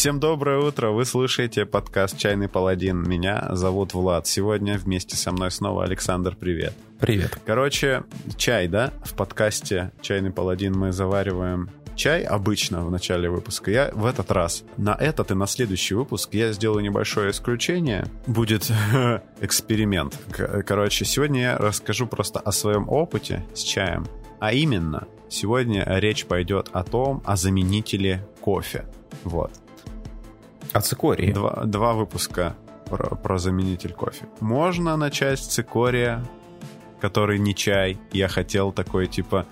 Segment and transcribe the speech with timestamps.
[0.00, 0.92] Всем доброе утро.
[0.92, 3.06] Вы слушаете подкаст «Чайный паладин».
[3.06, 4.26] Меня зовут Влад.
[4.26, 6.34] Сегодня вместе со мной снова Александр.
[6.34, 6.72] Привет.
[6.98, 7.38] Привет.
[7.44, 8.04] Короче,
[8.38, 8.94] чай, да?
[9.04, 13.70] В подкасте «Чайный паладин» мы завариваем чай обычно в начале выпуска.
[13.70, 18.06] Я в этот раз, на этот и на следующий выпуск я сделаю небольшое исключение.
[18.26, 18.72] Будет
[19.42, 20.18] эксперимент.
[20.66, 24.06] Короче, сегодня я расскажу просто о своем опыте с чаем.
[24.38, 28.86] А именно, сегодня речь пойдет о том, о заменителе кофе.
[29.24, 29.52] Вот.
[30.72, 31.32] О цикории.
[31.32, 32.54] Два, два выпуска
[32.86, 34.26] про, про заменитель кофе.
[34.40, 36.24] Можно начать с цикория,
[37.00, 37.98] который не чай.
[38.12, 39.46] Я хотел такой, типа...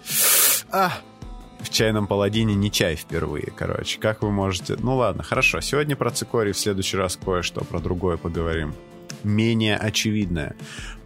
[0.71, 0.93] А,
[1.61, 3.99] в чайном паладине не чай впервые, короче.
[3.99, 4.77] Как вы можете...
[4.79, 5.61] Ну ладно, хорошо.
[5.61, 8.75] Сегодня про цикорий, в следующий раз кое-что про другое поговорим.
[9.25, 10.55] Менее очевидное.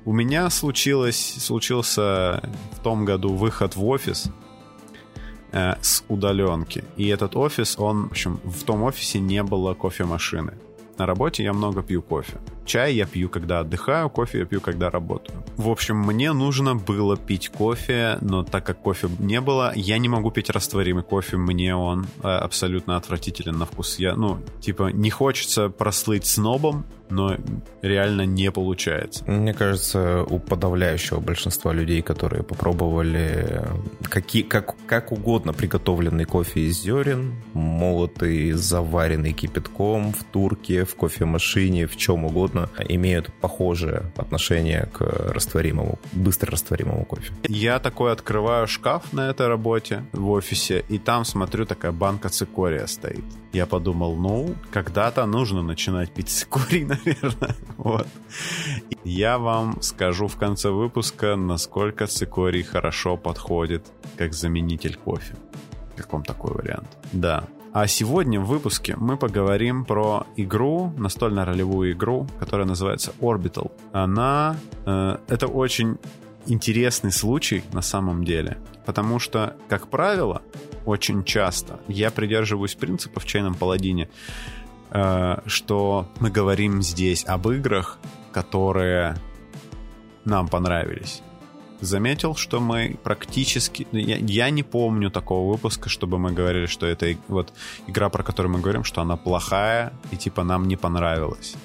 [0.04, 2.42] У меня случилось, случился
[2.72, 4.26] в том году выход в офис
[5.52, 6.84] э, с удаленки.
[6.96, 10.54] И этот офис, он, в общем, в том офисе не было кофемашины.
[10.98, 12.38] На работе я много пью кофе.
[12.64, 15.42] Чай я пью, когда отдыхаю, кофе я пью, когда работаю.
[15.56, 20.08] В общем, мне нужно было пить кофе, но так как кофе не было, я не
[20.08, 23.98] могу пить растворимый кофе, мне он э, абсолютно отвратителен на вкус.
[23.98, 27.36] Я, ну, типа, не хочется прослыть снобом, но
[27.82, 29.24] реально не получается.
[29.30, 33.62] Мне кажется, у подавляющего большинства людей, которые попробовали
[34.08, 41.86] какие, как, как угодно приготовленный кофе из зерен, молотый, заваренный кипятком в турке, в кофемашине,
[41.86, 47.32] в чем угодно, имеют похожее отношение к растворимому, быстро растворимому кофе.
[47.48, 52.86] Я такой открываю шкаф на этой работе в офисе, и там смотрю, такая банка цикория
[52.86, 53.24] стоит.
[53.52, 57.56] Я подумал, ну, когда-то нужно начинать пить цикорий, наверное.
[57.76, 58.06] Вот.
[59.04, 63.84] Я вам скажу в конце выпуска, насколько цикорий хорошо подходит
[64.16, 65.34] как заменитель кофе.
[65.96, 66.86] Как вам такой вариант?
[67.12, 67.44] Да.
[67.72, 73.72] А сегодня в выпуске мы поговорим про игру, настольно-ролевую игру, которая называется Orbital.
[73.92, 74.56] Она...
[74.84, 75.96] Э, это очень
[76.46, 80.42] интересный случай на самом деле, потому что, как правило,
[80.84, 84.08] очень часто я придерживаюсь принципа в чайном паладине,
[85.46, 87.98] что мы говорим здесь об играх,
[88.32, 89.16] которые
[90.24, 91.22] нам понравились.
[91.80, 93.88] Заметил, что мы практически...
[93.90, 97.52] Я, я не помню такого выпуска, чтобы мы говорили, что это вот
[97.88, 101.56] игра, про которую мы говорим, что она плохая и типа нам не понравилась.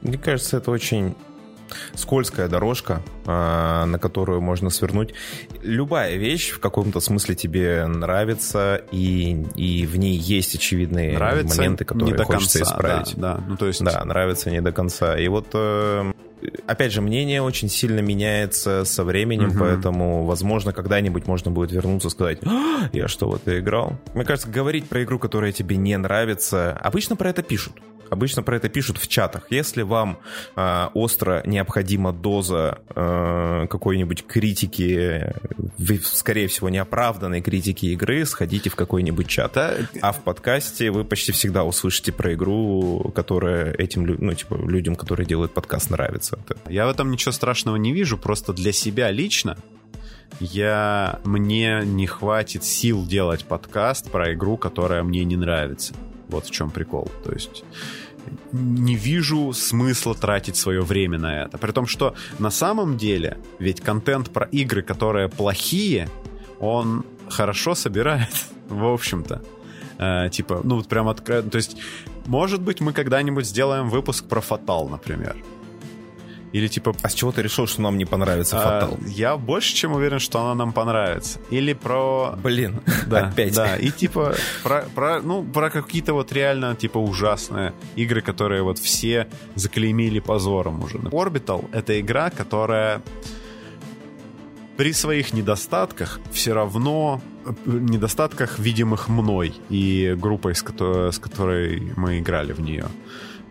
[0.00, 1.14] Мне кажется, это очень
[1.94, 5.14] скользкая дорожка, а, на которую можно свернуть.
[5.62, 11.84] Любая вещь в каком-то смысле тебе нравится, и, и в ней есть очевидные нравится моменты,
[11.84, 13.14] которые не до хочется конца, исправить.
[13.16, 13.82] Да, да, ну то есть...
[13.82, 15.18] Да, нравится не до конца.
[15.18, 16.12] И вот э,
[16.66, 19.58] опять же, мнение очень сильно меняется со временем, угу.
[19.60, 23.98] поэтому, возможно, когда-нибудь можно будет вернуться и сказать, а, я что, в это играл?
[24.14, 27.74] Мне кажется, говорить про игру, которая тебе не нравится, обычно про это пишут.
[28.10, 29.46] Обычно про это пишут в чатах.
[29.50, 30.18] Если вам
[30.56, 35.32] э, остро необходима доза э, какой-нибудь критики,
[36.02, 39.52] скорее всего, неоправданной критики игры, сходите в какой-нибудь чат.
[39.54, 39.76] Да.
[40.02, 45.26] А в подкасте вы почти всегда услышите про игру, которая этим ну, типа, людям, которые
[45.26, 46.38] делают подкаст, нравится.
[46.68, 49.56] Я в этом ничего страшного не вижу, просто для себя лично
[50.38, 55.94] я мне не хватит сил делать подкаст про игру, которая мне не нравится.
[56.28, 57.10] Вот в чем прикол.
[57.24, 57.64] То есть
[58.52, 61.58] не вижу смысла тратить свое время на это.
[61.58, 66.08] При том, что на самом деле, ведь контент про игры, которые плохие,
[66.58, 69.42] он хорошо собирает, в общем-то.
[69.98, 71.50] Э, типа, ну вот прям открыто.
[71.50, 71.76] То есть,
[72.26, 75.36] может быть, мы когда-нибудь сделаем выпуск про Фатал, например.
[76.52, 76.94] Или типа...
[77.02, 78.98] А с чего ты решил, что нам не понравится Фатал?
[79.00, 81.38] А, я больше чем уверен, что она нам понравится.
[81.50, 82.34] Или про...
[82.42, 83.54] Блин, да, опять.
[83.54, 88.78] Да, и типа про, про, ну, про какие-то вот реально типа ужасные игры, которые вот
[88.78, 90.98] все заклеймили позором уже.
[90.98, 93.02] Orbital— это игра, которая
[94.76, 97.20] при своих недостатках все равно
[97.66, 102.86] недостатках, видимых мной и группой, с которой, с которой мы играли в нее.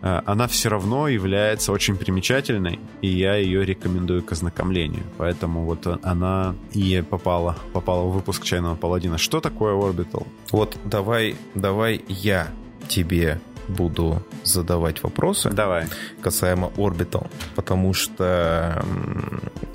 [0.02, 5.04] Э, она все равно является очень примечательной, и я ее рекомендую к ознакомлению.
[5.18, 9.18] Поэтому вот она и попала, попала в выпуск «Чайного паладина».
[9.18, 10.26] Что такое Orbital?
[10.50, 12.48] Вот давай, давай я
[12.88, 15.50] тебе буду задавать вопросы.
[15.50, 15.86] Давай.
[16.20, 17.28] Касаемо Orbital.
[17.54, 18.84] Потому что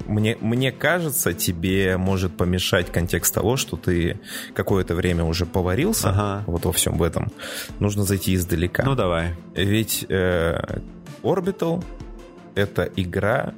[0.07, 4.19] мне, мне кажется, тебе может помешать контекст того, что ты
[4.53, 6.43] какое-то время уже поварился ага.
[6.47, 7.31] вот во всем в этом.
[7.79, 8.83] Нужно зайти издалека.
[8.83, 9.35] Ну, давай.
[9.53, 10.79] Ведь э,
[11.23, 11.83] Orbital—
[12.55, 13.53] это игра,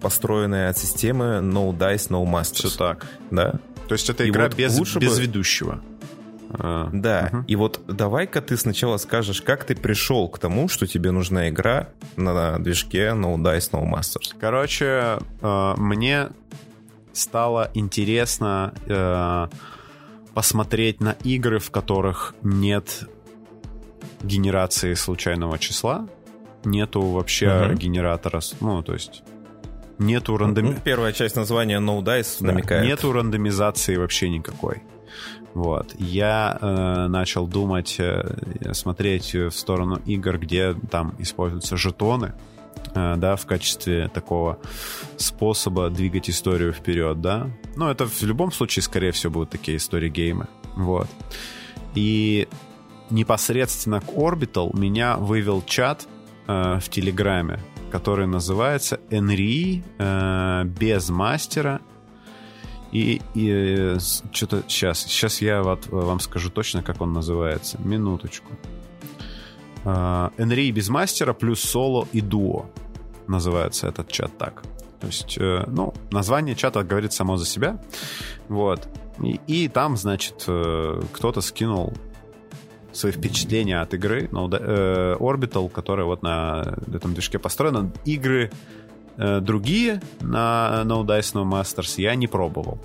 [0.00, 2.68] построенная от системы No Dice, No Masters.
[2.68, 3.06] Все так.
[3.30, 3.54] Да?
[3.88, 5.22] То есть это игра вот без, без бы...
[5.22, 5.80] ведущего.
[6.58, 7.44] Э, да, угу.
[7.46, 11.88] и вот давай-ка ты сначала скажешь, как ты пришел к тому, что тебе нужна игра
[12.16, 14.34] на движке No Dice No Masters.
[14.38, 16.28] Короче, э, мне
[17.12, 19.46] стало интересно э,
[20.34, 23.08] посмотреть на игры, в которых нет
[24.22, 26.08] генерации случайного числа,
[26.64, 27.74] нету вообще угу.
[27.74, 29.22] генератора, ну, то есть
[29.98, 30.70] нету рандоми...
[30.70, 32.84] Ну, первая часть названия No Dice да, намекает.
[32.84, 34.82] Нету рандомизации вообще никакой.
[35.54, 35.94] Вот.
[35.98, 42.34] Я э, начал думать, э, смотреть в сторону игр, где там используются жетоны,
[42.94, 44.58] э, да, в качестве такого
[45.16, 47.48] способа двигать историю вперед, да.
[47.76, 50.46] Но это в любом случае, скорее всего, будут такие истории-геймы.
[50.76, 51.08] Вот.
[51.94, 52.48] И
[53.10, 56.06] непосредственно к Orbital меня вывел чат
[56.46, 57.58] э, в Телеграме,
[57.90, 61.80] который называется Enri э, без мастера
[62.92, 63.98] и, и э,
[64.32, 67.78] что-то сейчас, сейчас я вот вам скажу точно, как он называется.
[67.82, 68.52] Минуточку.
[69.84, 72.66] Энри без мастера плюс соло и дуо
[73.26, 74.62] называется этот чат так.
[75.00, 77.82] То есть, э, ну, название чата говорит само за себя.
[78.48, 78.86] Вот.
[79.22, 81.94] И, и там, значит, э, кто-то скинул
[82.92, 87.90] свои впечатления от игры ну, э, Orbital, которая вот на этом движке построена.
[88.04, 88.79] Игры Э,
[89.40, 92.78] другие на No Dice No Masters я не пробовал.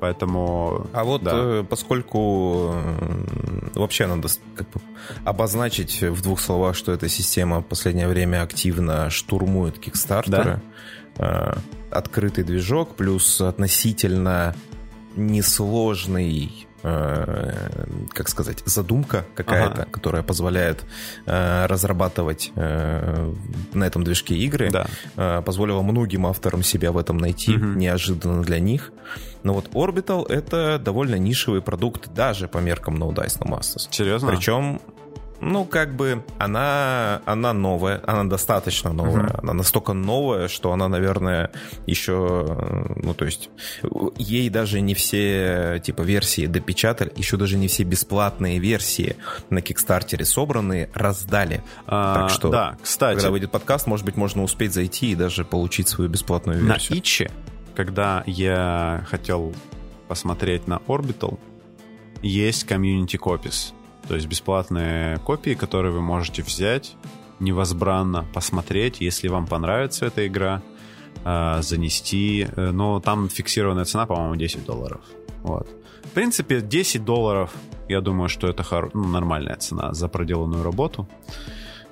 [0.00, 0.86] Поэтому...
[0.92, 1.30] А вот да.
[1.32, 4.80] э, поскольку э, вообще надо как бы
[5.24, 10.60] обозначить в двух словах, что эта система в последнее время активно штурмует кикстартеры,
[11.16, 11.54] да?
[11.54, 14.56] э, открытый движок плюс относительно
[15.14, 19.90] несложный Э, как сказать, задумка какая-то, ага.
[19.90, 20.84] которая позволяет
[21.26, 23.32] э, разрабатывать э,
[23.72, 24.86] на этом движке игры, да.
[25.16, 27.66] э, позволила многим авторам себя в этом найти, угу.
[27.66, 28.92] неожиданно для них.
[29.42, 33.88] Но вот Orbital это довольно нишевый продукт даже по меркам No Dice No Masters.
[33.90, 34.28] Серьезно?
[34.28, 34.80] Причем
[35.42, 39.26] ну, как бы она, она новая, она достаточно новая.
[39.26, 39.40] Uh-huh.
[39.42, 41.50] Она настолько новая, что она, наверное,
[41.86, 43.50] еще, ну, то есть,
[44.16, 49.16] ей даже не все, типа, версии допечатали, еще даже не все бесплатные версии
[49.50, 51.64] на Кикстартере собранные раздали.
[51.88, 53.16] А, так что, да, кстати.
[53.16, 56.94] Когда выйдет подкаст, может быть, можно успеть зайти и даже получить свою бесплатную версию.
[56.94, 57.30] На Иче,
[57.74, 59.52] когда я хотел
[60.06, 61.40] посмотреть на Orbital,
[62.22, 63.74] есть комьюнити копис
[64.08, 66.96] то есть бесплатные копии, которые вы можете взять
[67.40, 70.62] невозбранно, посмотреть, если вам понравится эта игра,
[71.24, 72.46] а, занести.
[72.56, 75.00] Э, но там фиксированная цена, по-моему, 10 долларов.
[75.42, 75.68] Вот.
[76.04, 77.52] В принципе, 10 долларов,
[77.88, 78.90] я думаю, что это хор...
[78.94, 81.08] ну, нормальная цена за проделанную работу.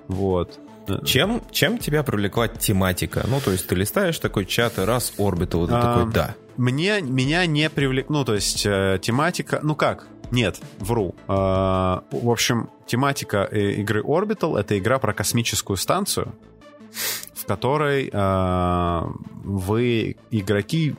[0.09, 0.59] Вот.
[1.05, 3.25] Чем, чем тебя привлекла тематика?
[3.29, 6.35] Ну, то есть ты листаешь такой чат, и раз Orbital, ты а, такой, да.
[6.57, 8.09] Мне, меня не привлек...
[8.09, 9.61] Ну, то есть э, тематика...
[9.63, 10.09] Ну как?
[10.31, 11.15] Нет, вру.
[11.29, 16.33] А, в общем, тематика э, игры Orbital— это игра про космическую станцию,
[17.35, 19.11] в которой а,
[19.45, 20.95] вы, игроки,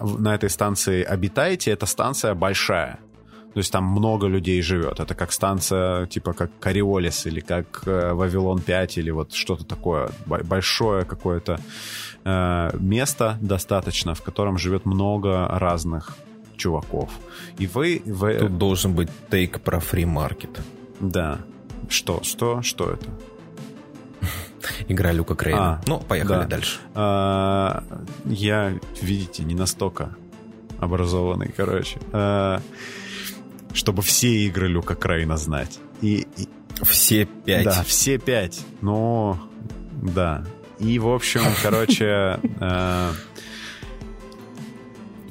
[0.00, 1.70] на этой станции обитаете.
[1.70, 2.98] Эта станция большая.
[3.54, 5.00] То есть там много людей живет.
[5.00, 10.10] Это как станция, типа как Кариолис или как э, Вавилон 5 или вот что-то такое.
[10.26, 11.58] Большое какое-то
[12.24, 16.18] э, место достаточно, в котором живет много разных
[16.56, 17.10] чуваков.
[17.58, 18.02] И вы...
[18.04, 18.34] вы...
[18.34, 20.60] Тут должен быть тейк про фри-маркет.
[21.00, 21.40] Да.
[21.88, 22.22] Что?
[22.22, 22.62] Что?
[22.62, 23.06] Что это?
[24.88, 25.74] Игра Люка Крейна.
[25.74, 26.46] А, ну, поехали да.
[26.46, 26.78] дальше.
[26.94, 27.84] А,
[28.24, 30.16] я, видите, не настолько
[30.78, 31.98] образованный, короче.
[32.12, 32.60] А,
[33.72, 35.78] чтобы все игры Люка Крейна знать.
[36.00, 36.48] И, и...
[36.82, 37.64] Все пять.
[37.64, 38.60] Да, все пять.
[38.82, 39.38] Ну,
[40.02, 40.44] да.
[40.78, 42.38] И, в общем, короче...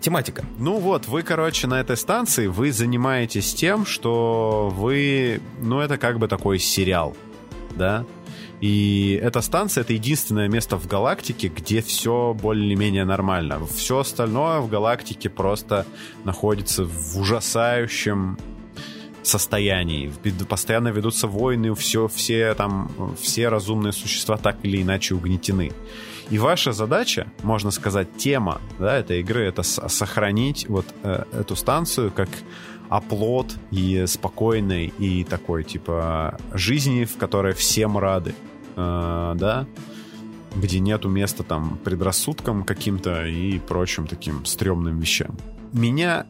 [0.05, 0.45] Тематика.
[0.59, 5.41] Ну вот, вы, короче, на этой станции, вы занимаетесь тем, что вы...
[5.59, 7.17] Ну, это как бы такой сериал,
[7.75, 8.05] да?
[8.61, 13.65] И эта станция— это единственное место в галактике, где все более-менее нормально.
[13.65, 15.87] Все остальное в галактике просто
[16.23, 18.37] находится в ужасающем
[19.23, 20.13] состоянии.
[20.47, 25.71] Постоянно ведутся войны, все, все, там, все разумные существа так или иначе угнетены.
[26.29, 32.11] И ваша задача, можно сказать, тема да, этой игры— это сохранить вот э, эту станцию
[32.11, 32.29] как
[32.89, 38.33] оплот и спокойной и такой, типа, жизни, в которой всем рады,
[38.75, 39.67] э, да,
[40.55, 45.35] где нету места там предрассудкам каким-то и прочим таким стрёмным вещам.
[45.73, 46.25] Меня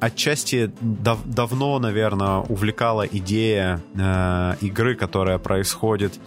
[0.00, 6.18] отчасти дав давно, наверное, увлекала идея э, игры, которая происходит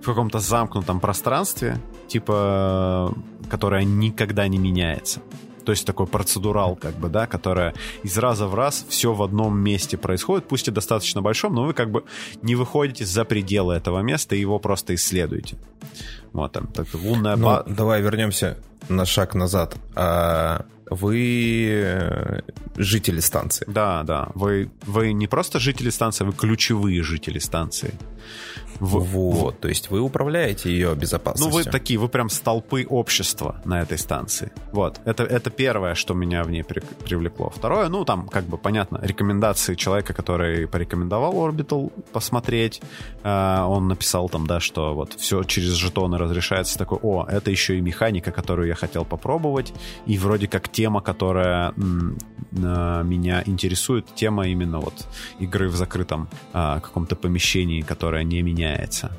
[0.00, 1.78] в каком-то замкнутом пространстве,
[2.10, 3.14] типа,
[3.48, 5.20] которая никогда не меняется.
[5.64, 9.58] То есть такой процедурал, как бы, да, которая из раза в раз все в одном
[9.58, 12.04] месте происходит, пусть и достаточно большом, но вы как бы
[12.42, 15.56] не выходите за пределы этого места и его просто исследуете.
[16.32, 17.36] Вот там, так, лунная...
[17.36, 17.64] Ну, ба...
[17.68, 18.56] давай вернемся
[18.88, 19.76] на шаг назад.
[19.94, 22.40] А вы э,
[22.76, 23.64] жители станции.
[23.68, 24.28] Да, да.
[24.34, 27.94] Вы, вы не просто жители станции, вы ключевые жители станции.
[28.80, 31.50] В, вот, то есть вы управляете ее безопасностью.
[31.50, 34.50] Ну, вы такие, вы прям столпы общества на этой станции.
[34.72, 37.50] Вот, это, это первое, что меня в ней при, привлекло.
[37.50, 42.80] Второе, ну, там, как бы, понятно, рекомендации человека, который порекомендовал Orbital посмотреть.
[43.22, 46.78] Э, он написал там, да, что вот все через жетоны разрешается.
[46.78, 49.74] Такой, о, это еще и механика, которую я хотел попробовать.
[50.06, 52.16] И вроде как тема, которая м,
[52.52, 55.06] э, меня интересует, тема именно вот
[55.38, 59.10] игры в закрытом э, каком-то помещении, которая не меняется меняется.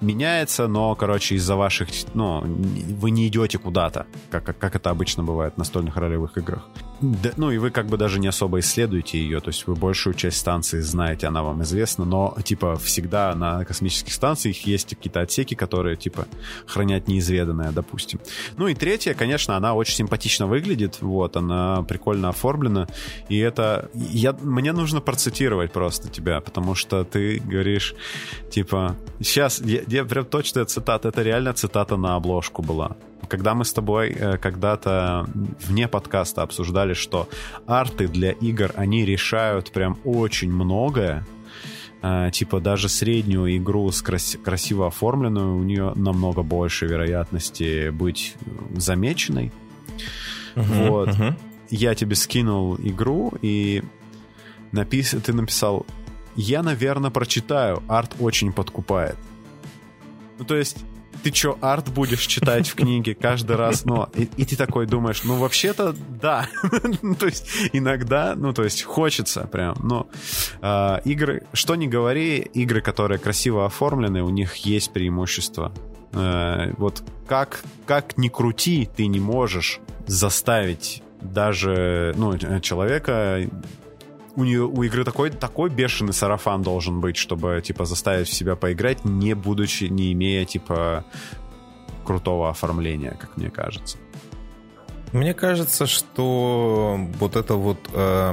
[0.00, 1.88] Меняется, но, короче, из-за ваших...
[2.14, 6.68] Ну, вы не идете куда-то, как, как, как это обычно бывает в настольных ролевых играх.
[7.02, 10.14] Да, ну и вы как бы даже не особо исследуете ее, то есть вы большую
[10.14, 15.54] часть станции знаете, она вам известна, но типа всегда на космических станциях есть какие-то отсеки,
[15.54, 16.28] которые типа
[16.64, 18.20] хранят неизведанное, допустим.
[18.56, 22.86] Ну и третье, конечно, она очень симпатично выглядит, вот, она прикольно оформлена,
[23.28, 23.90] и это...
[23.94, 27.96] Я, мне нужно процитировать просто тебя, потому что ты говоришь,
[28.50, 32.96] типа, сейчас, я, я прям точная цитата, это реально цитата на обложку была
[33.28, 35.26] когда мы с тобой э, когда-то
[35.66, 37.28] вне подкаста обсуждали, что
[37.66, 41.24] арты для игр, они решают прям очень многое,
[42.02, 48.34] э, типа даже среднюю игру с крас- красиво оформленную, у нее намного больше вероятности быть
[48.76, 49.50] замеченной.
[50.56, 51.08] Uh-huh, вот.
[51.08, 51.34] Uh-huh.
[51.70, 53.82] Я тебе скинул игру, и
[54.72, 55.16] напис...
[55.24, 55.86] ты написал,
[56.36, 59.16] я, наверное, прочитаю, арт очень подкупает.
[60.42, 60.78] Ну, то есть
[61.22, 63.84] ты что, арт будешь читать в книге каждый раз?
[63.84, 66.48] Ну, и, и ты такой думаешь, ну, вообще-то, да.
[67.02, 70.08] Ну, то есть, иногда, ну, то есть, хочется прям, но
[70.60, 75.72] э, игры, что не говори, игры, которые красиво оформлены, у них есть преимущество.
[76.12, 83.48] Э, вот как, как ни крути, ты не можешь заставить даже, ну, человека
[84.36, 89.04] у нее у игры такой такой бешеный сарафан должен быть, чтобы типа заставить себя поиграть,
[89.04, 91.04] не будучи, не имея типа
[92.04, 93.98] крутого оформления, как мне кажется.
[95.12, 98.32] Мне кажется, что вот это вот э,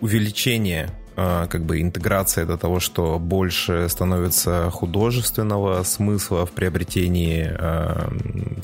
[0.00, 8.08] увеличение э, как бы интеграция до того, что больше становится художественного смысла в приобретении э,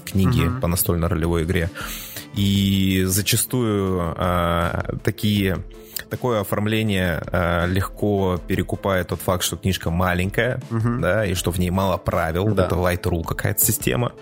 [0.06, 0.60] книги mm-hmm.
[0.60, 1.70] по настольно-ролевой игре.
[2.34, 5.58] И зачастую э, такие
[6.10, 10.98] такое оформление э, легко перекупает тот факт, что книжка маленькая, угу.
[11.00, 12.48] да, и что в ней мало правил.
[12.48, 12.66] Да.
[12.66, 14.12] Это light rule какая-то система.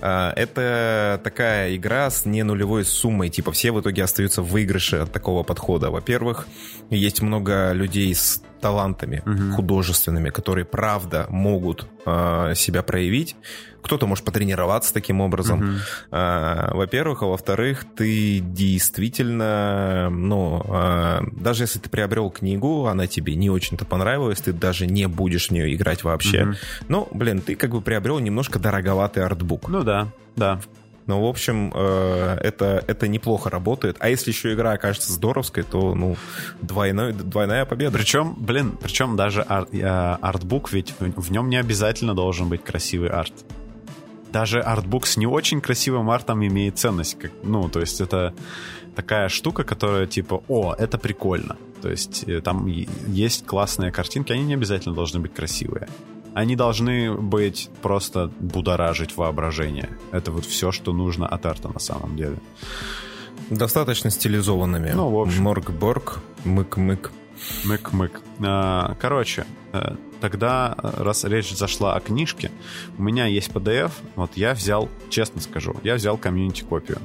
[0.00, 3.28] Э, это такая игра с не нулевой суммой.
[3.28, 5.90] Типа все в итоге остаются в выигрыше от такого подхода.
[5.90, 6.48] Во-первых,
[6.90, 9.56] есть много людей с талантами угу.
[9.56, 13.36] художественными, которые правда могут э, себя проявить.
[13.80, 15.60] Кто-то может потренироваться таким образом.
[15.60, 15.72] Угу.
[16.10, 23.36] Э, во-первых, а во-вторых, ты действительно, ну, э, даже если ты приобрел книгу, она тебе
[23.36, 26.42] не очень-то понравилась, ты даже не будешь в нее играть вообще.
[26.42, 26.54] Угу.
[26.88, 29.68] Ну, блин, ты как бы приобрел немножко дороговатый артбук.
[29.68, 30.60] Ну да, да.
[31.06, 33.96] Но, в общем, э, это, это неплохо работает.
[34.00, 36.16] А если еще игра окажется здоровской, то, ну,
[36.60, 37.96] двойной, двойная победа.
[37.96, 43.10] Причем, блин, причем даже ар, э, артбук, ведь в нем не обязательно должен быть красивый
[43.10, 43.32] арт.
[44.32, 47.18] Даже артбук с не очень красивым артом имеет ценность.
[47.18, 48.34] Как, ну, то есть это
[48.96, 51.56] такая штука, которая типа, о, это прикольно.
[51.82, 55.86] То есть э, там есть классные картинки, они не обязательно должны быть красивые
[56.36, 59.88] они должны быть просто будоражить воображение.
[60.12, 62.36] Это вот все, что нужно от арта на самом деле.
[63.48, 64.90] Достаточно стилизованными.
[64.90, 65.44] Ну, в общем.
[65.44, 67.10] Морг-борг, мык-мык.
[67.64, 68.20] Мык-мык.
[68.40, 72.50] А, короче, э, тогда, раз речь зашла о книжке,
[72.98, 76.98] у меня есть PDF, вот я взял, честно скажу, я взял комьюнити-копию.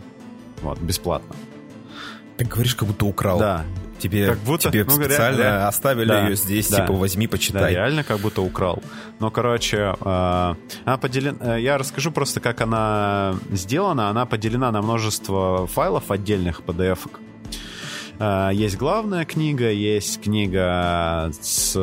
[0.61, 1.38] Вот, бесплатно.
[2.41, 3.38] Ты говоришь, как будто украл.
[3.38, 3.65] Да,
[4.00, 7.62] Тебе, как будто, тебе ну, специально реально, оставили да, ее здесь, да, типа, возьми, почитай.
[7.62, 8.81] Да, реально как будто украл.
[9.19, 10.55] Но, короче, э,
[10.86, 11.57] она поделена...
[11.57, 14.10] Э, я расскажу просто, как она сделана.
[14.10, 17.19] Она поделена на множество файлов отдельных PDF-ок.
[18.17, 21.77] Э, есть главная книга, есть книга с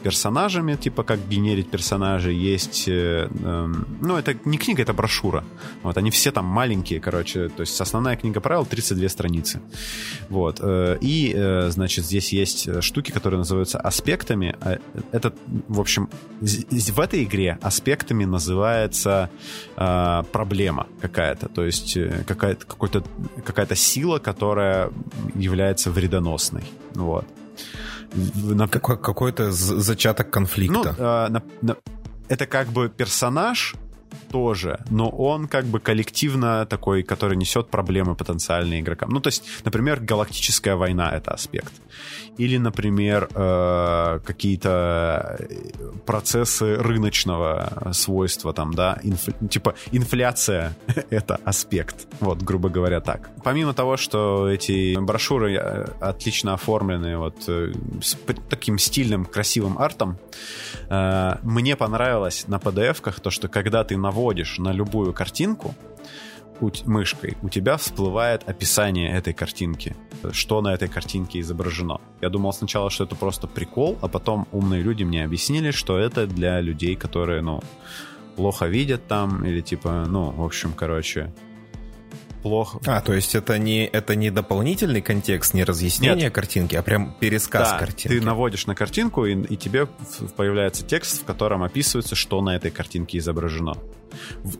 [0.00, 2.88] персонажами, типа как генерить персонажей, есть...
[2.88, 5.44] Э, э, ну, это не книга, это брошюра.
[5.82, 9.60] Вот, они все там маленькие, короче, то есть основная книга правил 32 страницы.
[10.28, 10.60] Вот.
[10.60, 14.56] Э, и, э, значит, здесь есть штуки, которые называются аспектами.
[14.60, 14.78] Э,
[15.12, 15.32] это,
[15.68, 16.08] в общем,
[16.40, 19.30] в этой игре аспектами называется
[19.76, 22.66] э, проблема какая-то, то есть э, какая-то
[23.44, 24.90] какая-то сила, которая
[25.34, 26.64] является вредоносной.
[26.94, 27.26] Вот.
[28.12, 28.68] На...
[28.68, 30.94] Какой, какой-то зачаток конфликта.
[30.98, 31.76] Ну, э, на, на,
[32.28, 33.74] это как бы персонаж,
[34.30, 39.10] тоже, но он как бы коллективно такой, который несет проблемы потенциальные игрокам.
[39.10, 41.72] Ну, то есть, например, галактическая война— это аспект.
[42.40, 45.38] Или, например, э, какие-то
[46.06, 49.28] процессы рыночного свойства, там, да, инф...
[49.50, 50.74] типа инфляция—
[51.10, 53.28] это аспект, вот, грубо говоря, так.
[53.44, 58.16] Помимо того, что эти брошюры э, отлично оформлены вот э, с
[58.48, 60.16] таким стильным, красивым артом,
[60.88, 65.74] э, мне понравилось на PDF-ках то, что когда ты наводишь на любую картинку,
[66.86, 69.96] мышкой, у тебя всплывает описание этой картинки,
[70.32, 72.00] что на этой картинке изображено.
[72.20, 76.26] Я думал сначала, что это просто прикол, а потом умные люди мне объяснили, что это
[76.26, 77.62] для людей, которые, ну,
[78.36, 81.32] плохо видят там, или типа, ну, в общем, короче,
[82.42, 82.80] плохо.
[82.86, 86.34] А, то есть это не, это не дополнительный контекст, не разъяснение Нет.
[86.34, 88.18] картинки, а прям пересказ да, картинки.
[88.18, 89.86] ты наводишь на картинку, и, и тебе
[90.36, 93.76] появляется текст, в котором описывается, что на этой картинке изображено.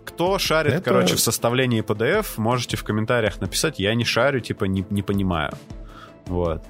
[0.05, 0.83] Кто шарит, это...
[0.83, 5.53] короче, в составлении PDF, можете в комментариях написать, я не шарю, типа, не, не понимаю.
[6.27, 6.63] Вот.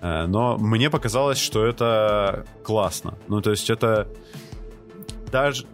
[0.00, 3.18] Э, но мне показалось, что это классно.
[3.28, 4.08] Ну, то есть это
[5.30, 5.66] даже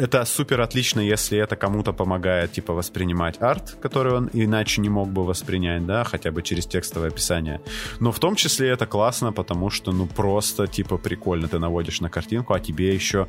[0.00, 5.08] это супер отлично, если это кому-то помогает, типа, воспринимать арт, который он иначе не мог
[5.08, 7.60] бы воспринять, да, хотя бы через текстовое описание.
[8.00, 11.48] Но в том числе это классно, потому что, ну, просто, типа, прикольно.
[11.48, 13.26] Ты наводишь на картинку, а тебе еще...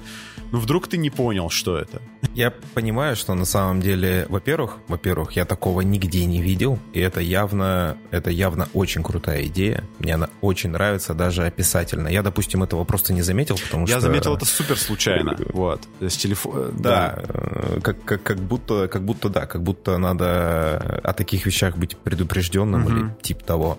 [0.51, 2.01] Ну, вдруг ты не понял, что это.
[2.33, 7.19] Я понимаю, что на самом деле, во-первых, во-первых, я такого нигде не видел, и это
[7.19, 9.83] явно, это явно очень крутая идея.
[9.99, 12.07] Мне она очень нравится, даже описательно.
[12.07, 13.95] Я, допустим, этого просто не заметил, потому я что...
[13.95, 15.81] Я заметил это супер случайно, вот.
[15.99, 21.13] С телефона да, э, как, как, как будто, как будто, да, как будто надо о
[21.13, 22.91] таких вещах быть предупрежденным угу.
[22.91, 23.77] или тип того.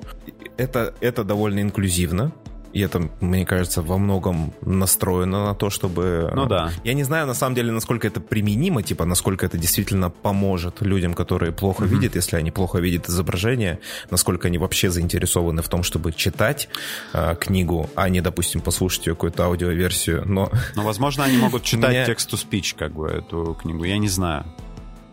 [0.56, 2.32] Это, это довольно инклюзивно,
[2.72, 6.30] и это, мне кажется, во многом настроено на то, чтобы...
[6.34, 6.70] Ну да.
[6.84, 11.14] Я не знаю, на самом деле, насколько это применимо, типа, насколько это действительно поможет людям,
[11.14, 11.88] которые плохо mm-hmm.
[11.88, 13.78] видят, если они плохо видят изображение,
[14.10, 16.68] насколько они вообще заинтересованы в том, чтобы читать
[17.12, 20.50] э, книгу, а не, допустим, послушать ее какую-то аудиоверсию, но...
[20.74, 22.06] Но, возможно, они могут читать меня...
[22.06, 24.44] текст-to-speech, как бы, эту книгу, я не знаю.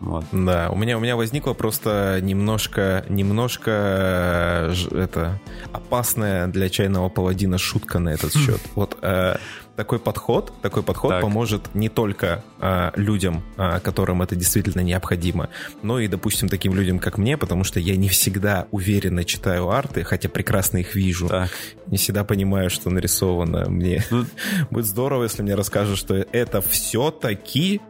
[0.00, 0.24] Вот.
[0.32, 5.38] Да, у меня, у меня возникла просто немножко, немножко это
[5.72, 8.60] опасная для чайного паладина шутка на этот счет.
[8.74, 9.36] Вот э,
[9.76, 11.22] такой подход, такой подход так.
[11.22, 15.48] поможет не только э, людям, э, которым это действительно необходимо,
[15.82, 20.02] но и, допустим, таким людям, как мне, потому что я не всегда уверенно читаю арты,
[20.04, 21.28] хотя прекрасно их вижу.
[21.28, 21.50] Так.
[21.86, 23.68] Не всегда понимаю, что нарисовано.
[23.68, 24.24] Мне ну,
[24.70, 27.80] будет здорово, если мне расскажут, что это все-таки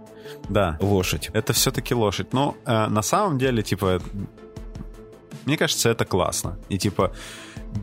[0.48, 0.78] да.
[0.80, 1.30] Лошадь.
[1.32, 2.32] Это все-таки лошадь.
[2.32, 4.00] Но э, на самом деле, типа,
[5.46, 6.58] мне кажется, это классно.
[6.68, 7.12] И типа,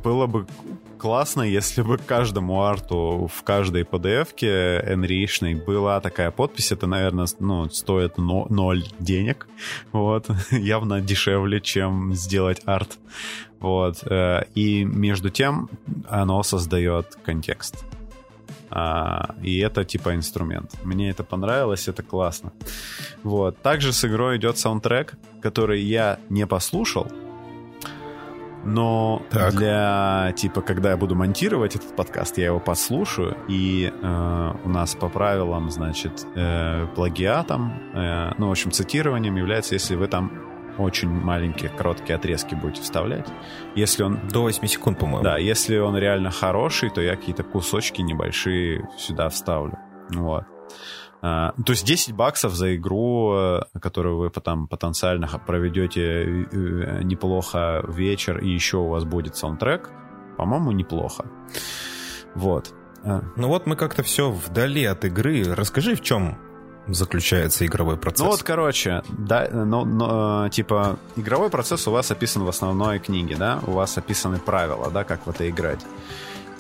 [0.04, 0.46] было бы
[0.98, 6.72] классно, если бы каждому арту в каждой PDF-ке энришной была такая подпись.
[6.72, 9.48] Это, наверное, ну, стоит но, ноль денег.
[9.92, 10.28] Вот.
[10.52, 12.98] Явно дешевле, чем сделать арт.
[13.60, 14.04] Вот.
[14.04, 15.70] Э, и между тем
[16.10, 17.84] оно создает контекст.
[18.70, 20.74] А, и это типа инструмент.
[20.84, 22.52] Мне это понравилось, это классно.
[23.24, 23.62] Вот.
[23.62, 27.08] Также с игрой идет саундтрек, который я не послушал,
[28.68, 29.56] но так.
[29.56, 34.94] для типа, когда я буду монтировать этот подкаст, я его послушаю, и э, у нас
[34.94, 40.47] по правилам, значит, э, плагиатом, э, ну, в общем, цитированием является, если вы там
[40.78, 43.28] очень маленькие, короткие отрезки будете вставлять.
[43.76, 44.20] Если он...
[44.32, 45.24] До 8 секунд, по-моему.
[45.24, 49.78] Да, если он реально хороший, то я какие-то кусочки небольшие сюда вставлю.
[50.10, 50.44] Вот.
[51.20, 57.84] Uh, то есть 10 баксов за игру, э, которую вы потом потенциально проведете э, неплохо
[57.88, 59.90] вечер, и еще у вас будет саундтрек,
[60.38, 61.26] по-моему, неплохо.
[62.36, 62.72] Вот.
[63.04, 65.44] Ну вот мы как-то все вдали от игры.
[65.44, 66.38] Расскажи, в чем
[66.88, 68.20] заключается игровой процесс?
[68.20, 73.36] Ну вот, короче, да, ну, ну, типа, игровой процесс у вас описан в основной книге,
[73.36, 73.60] да?
[73.68, 75.80] У вас описаны правила, да, как в это играть.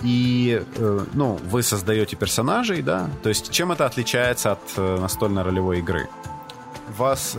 [0.04, 3.10] И, э, ну, вы создаете персонажей, да?
[3.24, 6.08] То есть, чем это отличается от э, настольной ролевой игры?
[6.98, 7.38] вас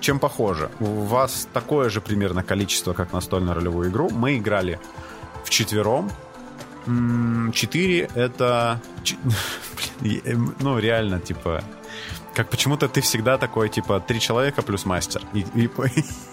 [0.00, 0.70] чем похоже?
[0.80, 4.08] У вас такое же примерно количество, как настольную ролевую игру.
[4.10, 4.80] Мы играли
[5.44, 6.10] в четвером,
[6.86, 8.80] 4 это...
[10.58, 11.62] Ну, реально, типа...
[12.34, 15.22] Как почему-то ты всегда такой, типа, три человека плюс мастер.
[15.34, 15.70] И, и,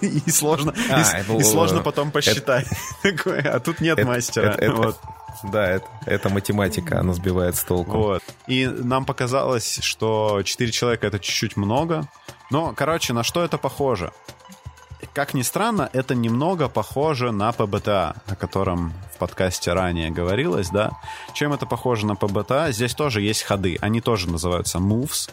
[0.00, 2.66] и, сложно, а, и, это, и сложно потом посчитать.
[3.02, 4.54] Это, а тут нет это, мастера.
[4.58, 5.00] Это, вот.
[5.42, 7.96] Да, это, это математика, она сбивает с толку.
[7.96, 8.22] Вот.
[8.46, 12.08] И нам показалось, что 4 человека это чуть-чуть много.
[12.50, 14.12] Но, короче, на что это похоже?
[15.14, 20.92] Как ни странно, это немного похоже на ПБТА, о котором в подкасте ранее говорилось, да.
[21.32, 22.70] Чем это похоже на ПБТА?
[22.72, 23.78] Здесь тоже есть ходы.
[23.80, 25.30] Они тоже называются moves.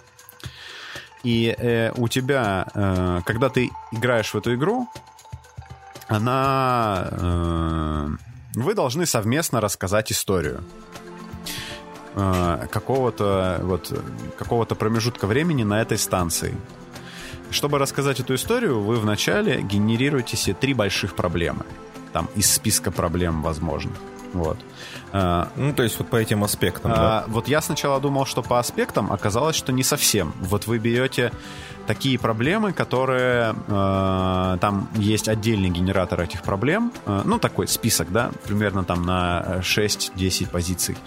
[1.28, 4.88] И э, у тебя, э, когда ты играешь в эту игру,
[6.08, 7.10] она...
[7.12, 8.08] Э,
[8.56, 10.64] вы должны совместно рассказать историю
[12.16, 13.92] э, какого-то вот
[14.38, 16.56] какого-то промежутка времени на этой станции.
[17.52, 21.66] Чтобы рассказать эту историю, вы вначале генерируете себе три больших проблемы.
[22.14, 23.98] Там из списка проблем возможных.
[24.38, 24.58] Вот.
[25.12, 27.24] А, ну, то есть вот по этим аспектам, а, да?
[27.28, 30.34] Вот я сначала думал, что по аспектам, оказалось, что не совсем.
[30.40, 31.32] Вот вы берете
[31.88, 33.56] такие проблемы, которые...
[33.68, 36.92] Э, там есть отдельный генератор этих проблем.
[37.06, 40.98] Э, ну, такой список, да, примерно там на 6-10 позиций.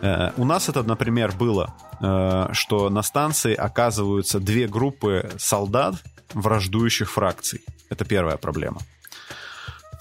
[0.00, 5.96] Э, у нас это, например, было, э, что на станции оказываются две группы солдат
[6.34, 7.60] враждующих фракций.
[7.90, 8.78] Это первая проблема.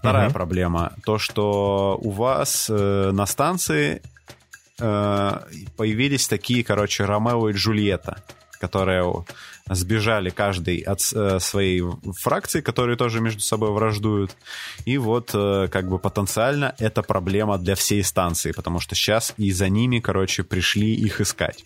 [0.01, 0.33] Вторая угу.
[0.33, 4.01] проблема то, что у вас э, на станции
[4.79, 5.39] э,
[5.77, 8.17] появились такие, короче, Ромео и Джульетта,
[8.59, 9.03] которые
[9.69, 11.83] сбежали каждый от э, своей
[12.19, 14.35] фракции, которые тоже между собой враждуют.
[14.85, 19.51] И вот э, как бы потенциально это проблема для всей станции, потому что сейчас и
[19.51, 21.63] за ними, короче, пришли их искать.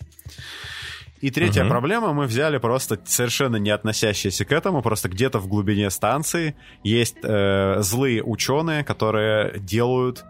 [1.21, 1.69] И третья угу.
[1.69, 7.17] проблема, мы взяли просто совершенно не относящиеся к этому, просто где-то в глубине станции есть
[7.23, 10.25] э, злые ученые, которые делают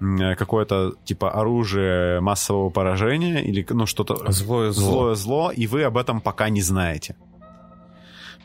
[0.00, 4.90] э, какое-то типа оружие массового поражения или ну что-то злое зло.
[4.90, 7.16] злое зло, и вы об этом пока не знаете.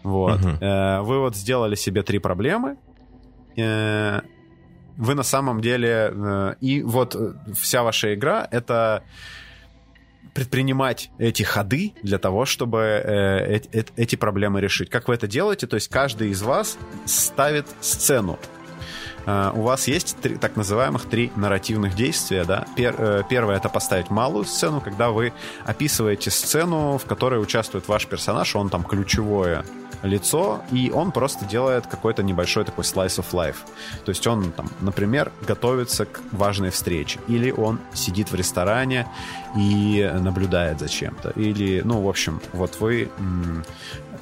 [0.04, 0.40] Вот.
[0.40, 0.58] Угу.
[0.60, 2.78] Вы вот сделали себе три проблемы.
[3.58, 4.22] Э,
[4.98, 7.18] вы на самом деле и вот
[7.54, 9.04] вся ваша игра это
[10.36, 14.90] предпринимать эти ходы для того, чтобы э, э, эти проблемы решить.
[14.90, 15.66] Как вы это делаете?
[15.66, 18.38] То есть каждый из вас ставит сцену.
[19.26, 22.44] Uh, у вас есть три, так называемых три нарративных действия.
[22.44, 22.66] Да?
[22.76, 25.34] Пер, uh, первое это поставить малую сцену, когда вы
[25.66, 29.66] описываете сцену, в которой участвует ваш персонаж, он там ключевое
[30.04, 33.58] лицо, и он просто делает какой-то небольшой такой slice of life.
[34.06, 39.08] То есть он, там, например, готовится к важной встрече, или он сидит в ресторане
[39.58, 43.10] и наблюдает за чем-то, или, ну, в общем, вот вы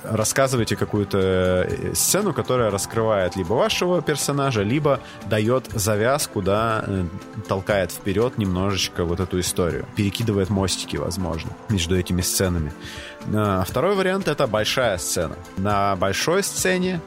[0.04, 7.06] рассказываете какую-то э, сцену, которая раскрывает либо вашего персонажа, либо дает завязку, да, э,
[7.48, 12.74] толкает вперед немножечко вот эту историю, перекидывает мостики, возможно, между этими сценами.
[13.34, 15.36] А второй вариант— это большая сцена.
[15.58, 17.02] На большой сцене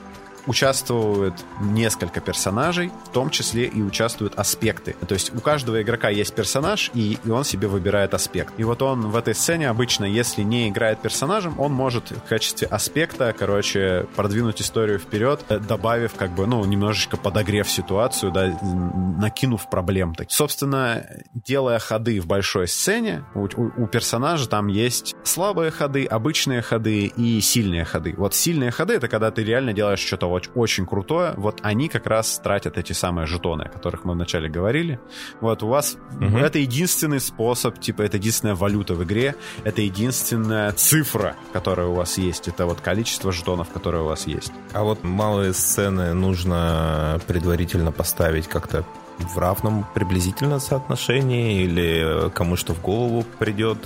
[0.46, 4.94] участвуют несколько персонажей, в том числе и участвуют аспекты.
[5.06, 8.54] То есть у каждого игрока есть персонаж, и, и он себе выбирает аспект.
[8.58, 12.68] И вот он в этой сцене обычно, если не играет персонажем, он может в качестве
[12.68, 19.68] аспекта, короче, продвинуть историю вперед, э, добавив как бы, ну, немножечко подогрев ситуацию, да, накинув
[19.70, 20.14] проблем.
[20.14, 20.30] Так.
[20.30, 26.62] Собственно, делая ходы в большой сцене, у, у, у персонажа там есть слабые ходы, обычные
[26.62, 28.14] ходы и сильные ходы.
[28.16, 32.06] Вот сильные ходы— это когда ты реально делаешь что-то очень, очень крутое, вот они как
[32.06, 35.00] раз тратят эти самые жетоны, о которых мы вначале говорили.
[35.40, 36.38] Вот у вас угу.
[36.38, 42.18] это единственный способ, типа это единственная валюта в игре, это единственная цифра, которая у вас
[42.18, 44.52] есть, это вот количество жетонов, которые у вас есть.
[44.72, 48.84] А вот малые сцены нужно предварительно поставить как-то
[49.18, 53.78] в равном приблизительно соотношении или кому что в голову придет?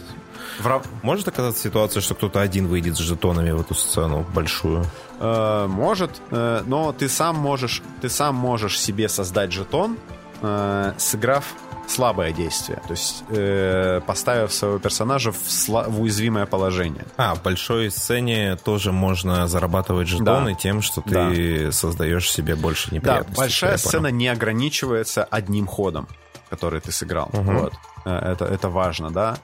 [0.60, 0.82] В...
[1.02, 4.84] Может оказаться ситуация, что кто-то один выйдет с жетонами в эту сцену большую?
[5.18, 9.96] Э, может, э, но ты сам можешь, ты сам можешь себе создать жетон,
[10.42, 11.44] э, сыграв
[11.90, 17.04] слабое действие, то есть э, поставив своего персонажа в, сла- в уязвимое положение.
[17.16, 20.54] А, в большой сцене тоже можно зарабатывать жетоны да.
[20.54, 21.72] тем, что ты да.
[21.72, 23.34] создаешь себе больше неприятностей.
[23.34, 26.06] Да, большая сцена не ограничивается одним ходом,
[26.48, 27.28] который ты сыграл.
[27.32, 27.52] Угу.
[27.52, 27.72] Вот.
[28.04, 29.36] Э, это, это важно, да.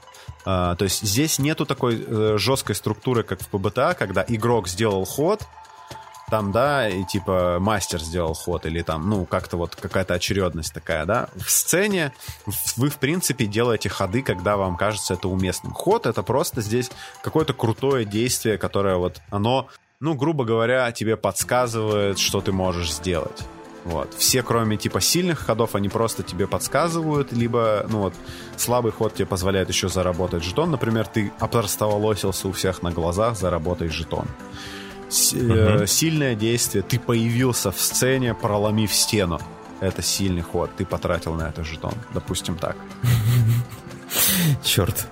[0.46, 5.04] Uh, то есть здесь нету такой uh, жесткой структуры, как в ПБТА, когда игрок сделал
[5.04, 5.42] ход,
[6.30, 11.04] там, да, и типа мастер сделал ход, или там, ну, как-то вот какая-то очередность такая,
[11.04, 11.28] да.
[11.34, 12.12] В сцене
[12.76, 15.72] вы, в принципе, делаете ходы, когда вам кажется это уместным.
[15.72, 16.90] Ход— это просто здесь
[17.22, 19.68] какое-то крутое действие, которое вот, оно,
[20.00, 23.44] ну, грубо говоря, тебе подсказывает, что ты можешь сделать.
[23.86, 24.12] Вот.
[24.14, 28.14] Все, кроме типа сильных ходов, они просто тебе подсказывают, либо, ну вот,
[28.56, 30.72] слабый ход тебе позволяет еще заработать жетон.
[30.72, 34.26] Например, ты опростоволосился у всех на глазах, заработай жетон.
[35.08, 35.86] С, угу.
[35.86, 39.38] сильное действие, ты появился в сцене, проломив стену.
[39.78, 42.76] Это сильный ход, ты потратил на это жетон, допустим так.
[44.64, 45.06] Черт.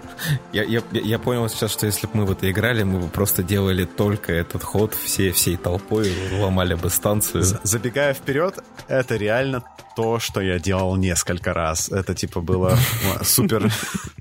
[0.53, 3.43] Я, я, я понял сейчас, что если бы мы в это играли, мы бы просто
[3.43, 7.45] делали только этот ход все, всей толпой, ломали бы станцию.
[7.63, 8.59] Забегая вперед,
[8.89, 9.63] это реально
[9.95, 11.89] то, что я делал несколько раз.
[11.91, 12.77] Это типа было
[13.23, 13.71] супер,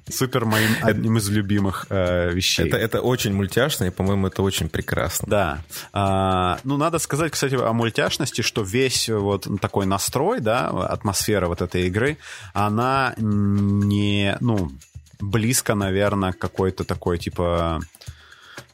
[0.09, 2.67] супер моим одним из любимых э, вещей.
[2.67, 5.27] Это, это очень мультяшно, и, по-моему, это очень прекрасно.
[5.29, 5.59] Да.
[5.91, 11.61] А, ну, надо сказать, кстати, о мультяшности, что весь вот такой настрой, да, атмосфера вот
[11.61, 12.17] этой игры,
[12.53, 14.71] она не, ну,
[15.29, 17.81] близко, наверное, какой-то такой, типа,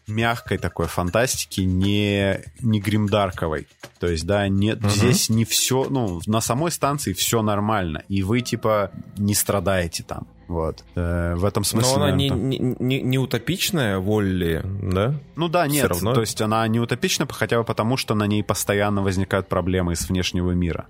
[0.08, 3.68] мягкой такой фантастики, не, не гримдарковой.
[4.00, 4.90] То есть, да, нет, угу.
[4.90, 10.28] здесь не все, ну, на самой станции все нормально, и вы, типа, не страдаете там.
[10.48, 10.84] Вот.
[10.96, 11.92] Э, в этом смысле.
[11.92, 15.14] Но она наверное, не, не, не, не утопичная, Волли, да?
[15.36, 15.86] Ну да, нет.
[15.86, 16.14] равно?
[16.16, 20.10] То есть она не утопична, хотя бы потому, что на ней постоянно возникают проблемы из
[20.10, 20.88] внешнего мира.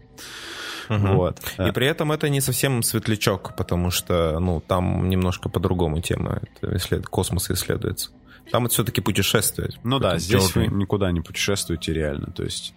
[0.90, 1.08] Угу.
[1.08, 1.40] Вот.
[1.60, 6.42] И при этом это не совсем светлячок, потому что, ну, там немножко по-другому тема.
[6.42, 7.08] Это исслед...
[7.08, 8.10] Космос исследуется.
[8.52, 9.70] Там это все-таки путешествие.
[9.84, 12.32] Ну да, здесь вы никуда не путешествуете реально.
[12.32, 12.74] То есть...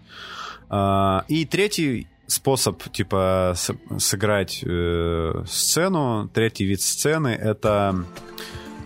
[0.68, 3.55] А, и третий способ, типа,
[3.98, 8.05] сыграть э, сцену, третий вид сцены— это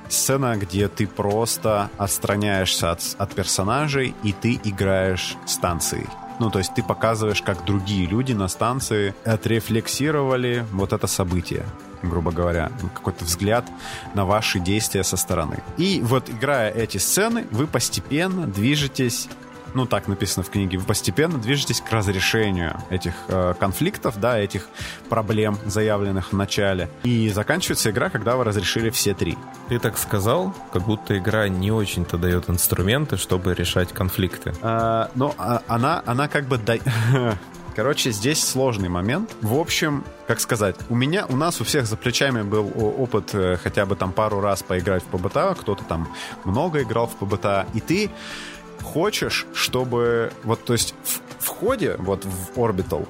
[0.08, 6.06] сцена, где ты просто отстраняешься от, от персонажей, и ты играешь станцией.
[6.38, 11.64] Ну, то есть ты показываешь, как другие люди на станции отрефлексировали вот это событие
[12.02, 13.64] грубо говоря, какой-то взгляд
[14.14, 15.58] на ваши действия со стороны.
[15.76, 19.28] И вот играя эти сцены, вы постепенно движетесь
[19.74, 24.68] ну так написано в книге, вы постепенно движетесь к разрешению этих э, конфликтов, да, этих
[25.08, 26.88] проблем, заявленных в начале.
[27.04, 29.36] И заканчивается игра, когда вы разрешили все три.
[29.68, 34.54] Ты так сказал, как будто игра не очень-то дает инструменты, чтобы решать конфликты.
[34.62, 36.58] А, ну, а, она, она как бы...
[36.58, 36.76] Да...
[37.76, 39.36] Короче, здесь сложный момент.
[39.42, 43.58] В общем, как сказать, у меня, у нас у всех за плечами был опыт э,
[43.62, 46.08] хотя бы там пару раз поиграть в ПБТА, кто-то там
[46.44, 48.10] много играл в ПБТА, и ты
[48.86, 50.32] хочешь, чтобы...
[50.44, 53.06] Вот, то есть в, в ходе, вот в Orbital,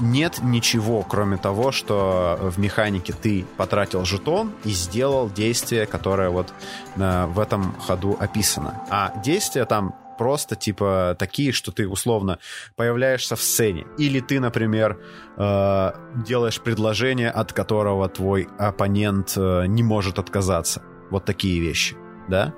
[0.00, 6.54] нет ничего, кроме того, что в механике ты потратил жетон и сделал действие, которое вот
[6.96, 8.82] э, в этом ходу описано.
[8.88, 12.38] А действия там просто типа такие, что ты условно
[12.76, 13.86] появляешься в сцене.
[13.98, 14.98] Или ты, например,
[15.36, 15.92] э,
[16.26, 20.82] делаешь предложение, от которого твой оппонент э, не может отказаться.
[21.10, 21.96] Вот такие вещи
[22.28, 22.54] да.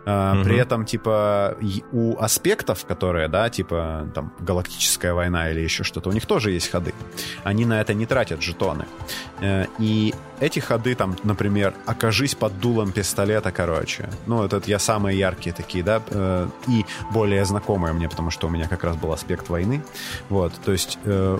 [0.00, 0.44] Угу.
[0.44, 1.56] При этом, типа,
[1.92, 6.70] у аспектов, которые, да, типа, там, галактическая война или еще что-то, у них тоже есть
[6.70, 6.92] ходы.
[7.44, 8.84] Они на это не тратят жетоны.
[9.40, 14.08] Э, и эти ходы, там, например, окажись под дулом пистолета, короче.
[14.26, 18.50] Ну, это я самые яркие такие, да, э, и более знакомые мне, потому что у
[18.50, 19.82] меня как раз был аспект войны.
[20.28, 21.38] Вот, то есть э,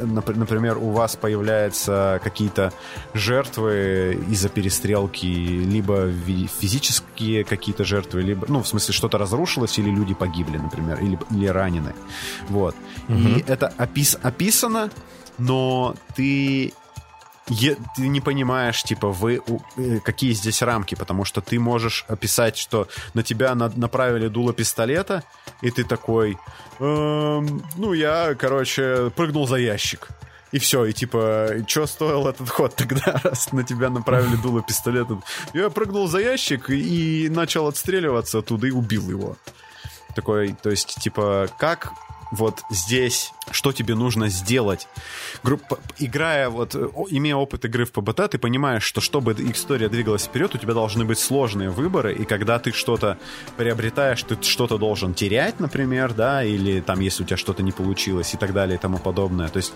[0.00, 2.72] например, у вас появляются какие-то
[3.14, 6.10] жертвы из-за перестрелки, либо
[6.60, 11.46] физические какие-то жертвы, либо, ну, в смысле, что-то разрушилось, или люди погибли, например, или, или
[11.46, 11.94] ранены.
[12.48, 12.74] Вот.
[13.08, 13.18] Угу.
[13.18, 14.90] И это опис описано,
[15.38, 16.72] но ты
[17.46, 19.40] ты не понимаешь, типа, вы
[19.76, 25.22] э, какие здесь рамки, потому что ты можешь описать, что на тебя направили дуло пистолета,
[25.62, 26.38] и ты такой,
[26.80, 30.08] эм, ну, я, короче, прыгнул за ящик.
[30.52, 35.20] И все, и типа, что стоил этот ход тогда, раз на тебя направили дуло пистолета?
[35.54, 39.36] Я прыгнул за ящик и начал отстреливаться оттуда и убил его.
[40.14, 41.92] Такой, то есть, типа, как
[42.30, 44.88] вот здесь, что тебе нужно сделать.
[45.42, 46.74] Группа, играя, вот,
[47.10, 51.04] имея опыт игры в ПБТ, ты понимаешь, что чтобы история двигалась вперед, у тебя должны
[51.04, 53.18] быть сложные выборы, и когда ты что-то
[53.56, 58.34] приобретаешь, ты что-то должен терять, например, да, или там, если у тебя что-то не получилось
[58.34, 59.48] и так далее и тому подобное.
[59.48, 59.72] То есть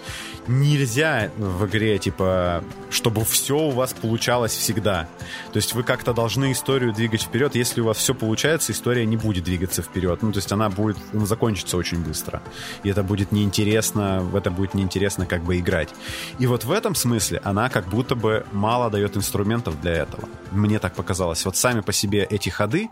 [0.46, 5.08] нельзя в игре, типа, чтобы все у вас получалось всегда.
[5.52, 7.54] То есть вы как-то должны историю двигать вперед.
[7.54, 10.22] Если у вас все получается, история не будет двигаться вперед.
[10.22, 12.39] Ну, то есть она будет закончится очень быстро
[12.82, 15.90] и это будет неинтересно, в это будет неинтересно как бы играть.
[16.38, 20.28] И вот в этом смысле она как будто бы мало дает инструментов для этого.
[20.50, 21.44] Мне так показалось.
[21.44, 22.90] Вот сами по себе эти ходы,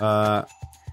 [0.00, 0.44] э,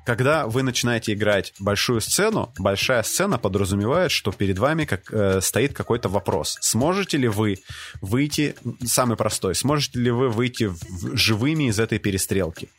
[0.06, 5.74] когда вы начинаете играть большую сцену, большая сцена подразумевает, что перед вами как, э, стоит
[5.74, 6.58] какой-то вопрос.
[6.62, 7.58] Сможете ли вы
[8.02, 12.70] выйти, самый простой, сможете ли вы выйти в, живыми из этой перестрелки?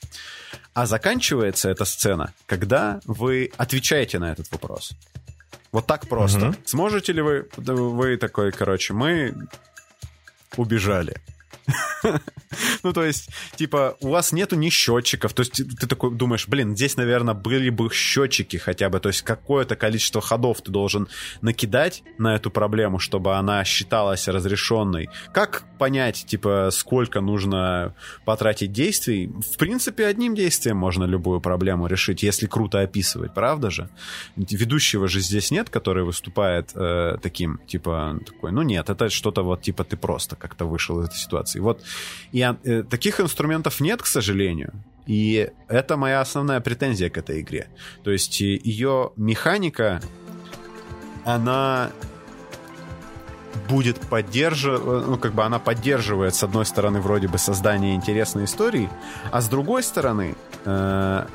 [0.75, 4.93] А заканчивается эта сцена, когда вы отвечаете на этот вопрос.
[5.71, 6.49] Вот так просто.
[6.49, 6.57] Угу.
[6.67, 9.35] Сможете ли вы, вы такой, короче, мы
[10.57, 11.17] убежали.
[12.83, 16.77] Ну, то есть, типа, у вас нету ни счетчиков, то есть ты такой думаешь, блин,
[16.77, 21.09] здесь, наверное, были бы счетчики хотя бы, то есть какое-то количество ходов ты должен
[21.41, 25.09] накидать на эту проблему, чтобы она считалась разрешенной.
[25.33, 27.95] Как понять, типа, сколько нужно
[28.25, 29.27] потратить действий?
[29.27, 33.89] В принципе, одним действием можно любую проблему решить, если круто описывать, правда же?
[34.37, 39.63] Ведущего же здесь нет, который выступает э, таким, типа, такой, ну нет, это что-то вот,
[39.63, 41.52] типа, ты просто как-то вышел из этой ситуации.
[41.61, 41.83] Вот
[42.33, 44.73] и э, таких инструментов нет, к сожалению.
[45.07, 47.69] И это моя основная претензия к этой игре.
[48.05, 50.01] То есть ее механика,
[51.25, 51.91] она
[53.69, 58.89] будет поддерживать, ну, как бы она поддерживает, с одной стороны, вроде бы создание интересной истории,
[59.31, 60.35] а с другой стороны,
[60.65, 61.27] э,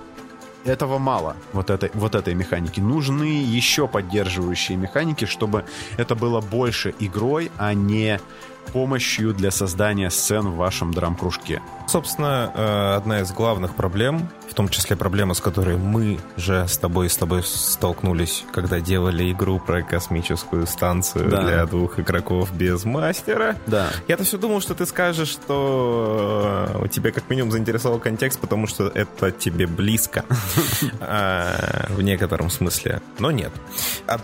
[0.66, 2.80] этого мало, вот этой, вот этой механики.
[2.80, 5.66] Нужны еще поддерживающие механики, чтобы
[5.98, 8.20] это было больше игрой, а не
[8.68, 11.62] помощью для создания сцен в вашем драм-кружке.
[11.88, 16.78] Собственно, э, одна из главных проблем, в том числе проблема, с которой мы же с
[16.78, 21.42] тобой с тобой столкнулись, когда делали игру про космическую станцию да.
[21.42, 23.56] для двух игроков без мастера.
[23.68, 23.90] Да.
[24.08, 28.68] Я-то все думал, что ты скажешь, что э, у тебя как минимум заинтересовал контекст, потому
[28.68, 30.26] что это тебе близко
[31.00, 33.02] а, в некотором смысле.
[33.20, 33.52] Но нет.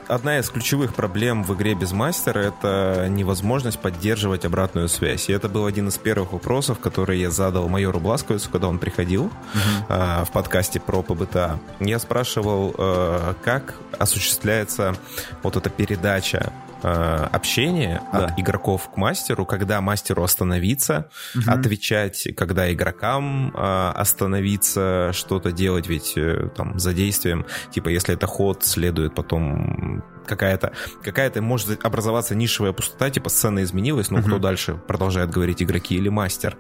[0.08, 5.30] Одна из ключевых проблем в игре без мастера— это невозможность поддерживать обратную связь.
[5.30, 9.32] И это был один из первых вопросов, которые я задал майору Бласковицу, когда он приходил
[9.54, 10.13] uh-huh.
[10.26, 11.60] В подкасте про ПБТА.
[11.80, 14.96] Я спрашивал, э, как осуществляется
[15.42, 18.26] вот эта передача э, общения да.
[18.26, 21.50] от игроков к мастеру, когда мастеру остановиться, угу.
[21.50, 28.28] отвечать, когда игрокам э, остановиться, что-то делать, ведь э, там за действием, типа если это
[28.28, 30.72] ход, следует потом какая-то,
[31.04, 34.28] какая-то может образоваться нишевая пустота, типа сцена изменилась, но uh-huh.
[34.28, 36.56] кто дальше продолжает говорить, игроки или мастер.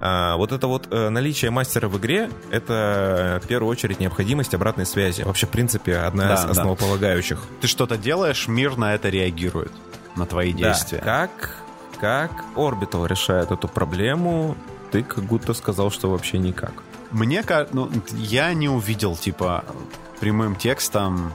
[0.00, 5.22] А, вот это вот наличие мастера в игре, это в первую очередь необходимость обратной связи.
[5.22, 7.38] Вообще, в принципе, одна да, из основополагающих.
[7.38, 7.56] Да.
[7.62, 9.65] Ты что-то делаешь, мир на это реагирует,
[10.16, 10.98] на твои действия.
[10.98, 11.28] Да.
[11.28, 11.56] Как,
[12.00, 14.56] как Orbital решает эту проблему,
[14.90, 16.72] ты как будто сказал, что вообще никак.
[17.10, 19.64] Мне кажется, ну, я не увидел, типа,
[20.20, 21.32] прямым текстом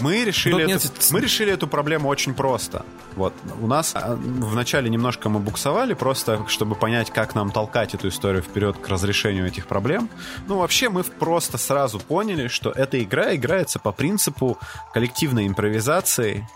[0.00, 1.08] мы решили, эту, нет...
[1.10, 2.84] мы решили эту проблему очень просто.
[3.14, 8.08] Вот у нас а, вначале немножко мы буксовали, просто чтобы понять, как нам толкать эту
[8.08, 10.08] историю вперед к разрешению этих проблем.
[10.48, 14.58] Ну, вообще, мы просто сразу поняли, что эта игра играется по принципу
[14.92, 16.48] коллективной импровизации,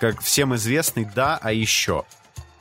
[0.00, 2.04] как всем известный «да, а еще».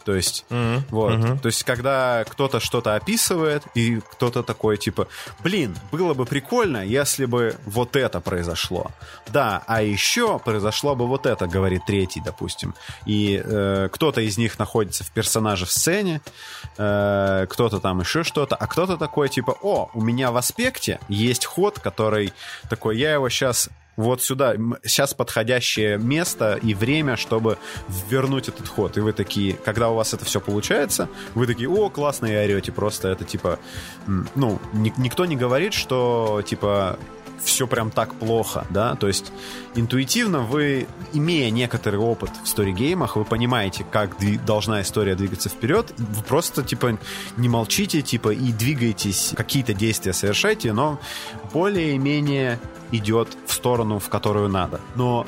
[0.06, 0.84] То есть, mm-hmm.
[0.90, 1.12] вот.
[1.12, 1.40] Mm-hmm.
[1.40, 5.08] То есть, когда кто-то что-то описывает, и кто-то такой, типа,
[5.44, 8.92] блин, было бы прикольно, если бы вот это произошло.
[9.28, 12.74] Да, а еще произошло бы вот это, говорит третий, допустим.
[13.06, 16.22] И э, кто-то из них находится в персонаже в сцене,
[16.78, 21.46] э, кто-то там еще что-то, а кто-то такой, типа, о, у меня в аспекте есть
[21.46, 22.34] ход, который
[22.68, 27.58] такой, я его сейчас вот сюда, сейчас подходящее место и время, чтобы
[28.10, 28.96] вернуть этот ход.
[28.96, 32.72] И вы такие, когда у вас это все получается, вы такие, о, классно, и орете.
[32.72, 33.60] Просто это типа,
[34.36, 36.98] ну, ни, никто не говорит, что типа
[37.44, 39.32] все прям так плохо, да, то есть
[39.76, 46.24] интуитивно вы, имея некоторый опыт в сторигеймах, вы понимаете, как должна история двигаться вперед, вы
[46.24, 46.98] просто, типа,
[47.38, 51.00] не молчите, типа, и двигаетесь, какие-то действия совершайте, но
[51.54, 52.60] более-менее
[52.92, 54.82] идет в сторону, в которую надо.
[54.96, 55.26] Но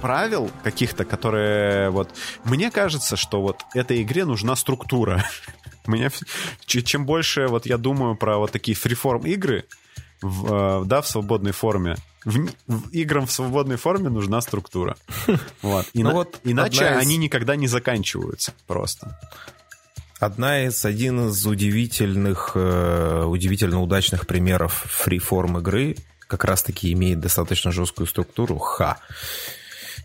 [0.00, 2.10] правил каких-то, которые вот...
[2.44, 5.24] Мне кажется, что вот этой игре нужна структура.
[5.86, 6.10] Мне,
[6.66, 9.66] чем больше вот я думаю про вот такие фриформ игры,
[10.22, 14.96] в, э, да, в свободной форме, в, в играм в свободной форме нужна структура.
[15.62, 15.86] Вот.
[15.92, 16.96] И ну вот иначе из...
[16.96, 19.18] они никогда не заканчиваются просто.
[20.18, 27.72] Одна из, один из удивительных, э, удивительно удачных примеров фриформ игры как раз-таки имеет достаточно
[27.72, 28.58] жесткую структуру.
[28.58, 28.98] Ха.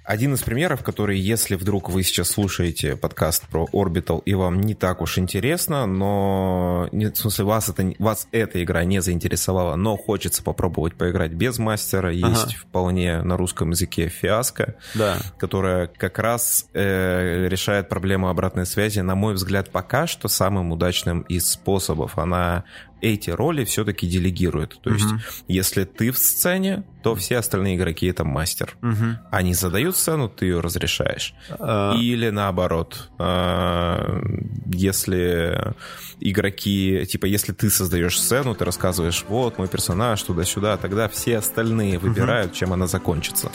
[0.06, 4.76] Один из примеров, который, если вдруг вы сейчас слушаете подкаст про Orbital и вам не
[4.76, 10.44] так уж интересно, но в смысле вас, это, вас эта игра не заинтересовала, но хочется
[10.44, 12.56] попробовать поиграть без мастера, есть ага.
[12.56, 15.18] вполне на русском языке фиаско, да.
[15.40, 21.22] которая как раз э, решает проблему обратной связи, на мой взгляд, пока что самым удачным
[21.22, 22.20] из способов.
[22.20, 22.64] Она
[23.02, 24.80] эти роли все-таки делегируют.
[24.82, 25.06] То есть,
[25.48, 28.76] если ты в сцене, то все остальные игроки это мастер.
[28.82, 29.20] Угу.
[29.32, 31.34] Они задают сцену, ты ее разрешаешь.
[31.50, 31.96] А...
[31.96, 34.22] Или наоборот, а,
[34.66, 35.74] если
[36.20, 42.00] игроки, типа, если ты создаешь сцену, ты рассказываешь, вот мой персонаж туда-сюда, тогда все остальные
[42.00, 42.58] выбирают, угу.
[42.58, 43.52] чем она закончится.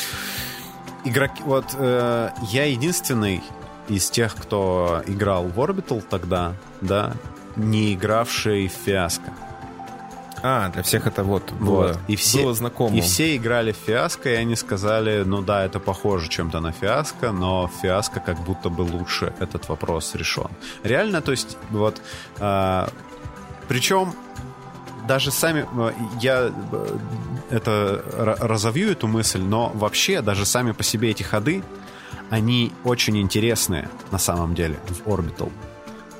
[1.04, 1.42] игроки...
[1.44, 3.42] Вот э, я единственный
[3.88, 7.14] из тех, кто играл в Orbital тогда, да,
[7.60, 9.32] не игравший в Фиаско.
[10.42, 11.98] А, для всех это вот, вот.
[12.08, 12.96] и все, было знакомо.
[12.96, 17.30] И все играли в Фиаско, и они сказали, ну да, это похоже чем-то на Фиаско,
[17.32, 20.48] но Фиаско как будто бы лучше этот вопрос решен.
[20.82, 22.00] Реально, то есть, вот...
[22.38, 22.88] Э,
[23.68, 24.14] причем
[25.06, 25.66] даже сами...
[25.76, 26.98] Э, я э,
[27.50, 28.02] это
[28.40, 31.62] разовью эту мысль, но вообще даже сами по себе эти ходы,
[32.30, 35.52] они очень интересные на самом деле в Orbital.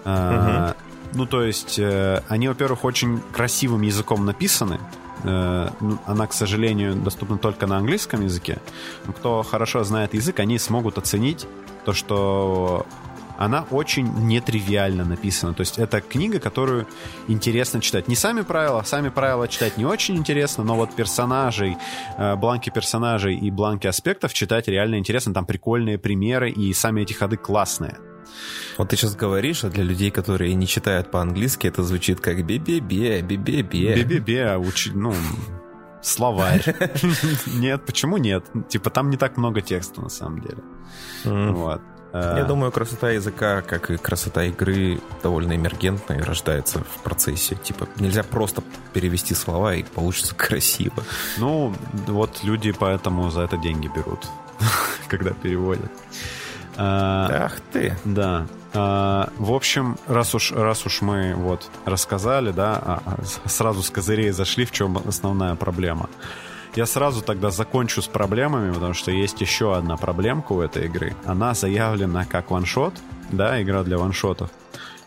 [0.05, 0.90] Угу.
[1.15, 4.79] Ну, то есть, э, они, во-первых, очень красивым языком написаны.
[5.25, 8.59] Э, ну, она, к сожалению, доступна только на английском языке.
[9.07, 11.47] Но кто хорошо знает язык, они смогут оценить
[11.85, 12.87] то, что
[13.41, 15.55] она очень нетривиально написана.
[15.55, 16.87] То есть это книга, которую
[17.27, 18.07] интересно читать.
[18.07, 21.79] Не сами правила, сами правила читать не очень интересно, но вот персонажей,
[22.19, 25.33] э, бланки персонажей и бланки аспектов читать реально интересно.
[25.33, 27.97] Там прикольные примеры, и сами эти ходы классные.
[28.79, 33.23] Вот ты сейчас говоришь, а для людей, которые не читают по-английски, это звучит как бе-бе-бе,
[33.23, 33.95] бе-бе-бе.
[33.97, 34.89] Бе-бе-бе, уч...
[34.95, 35.15] ну,
[36.03, 36.65] словарь.
[37.47, 38.45] Нет, почему нет?
[38.69, 40.63] Типа там не так много текста на самом деле.
[41.25, 41.81] Вот.
[42.13, 47.55] Э, Я думаю, красота языка, как и красота игры, довольно эмергентная и рождается в процессе.
[47.57, 48.63] Типа, нельзя просто
[48.93, 51.05] перевести слова, и получится красиво.
[51.39, 51.75] Ну,
[52.07, 54.27] вот люди поэтому за это деньги берут,
[55.09, 55.91] когда переводят.
[56.83, 57.95] А, Ах ты.
[58.07, 58.47] Да.
[58.73, 63.91] А, в общем, раз уж, раз уж мы вот рассказали, да, а, а, сразу с
[63.91, 66.09] козырей зашли, в чем основная проблема.
[66.75, 71.15] Я сразу тогда закончу с проблемами, потому что есть еще одна проблемка у этой игры.
[71.27, 72.95] Она заявлена как ваншот,
[73.31, 74.51] да, игра для ваншотов.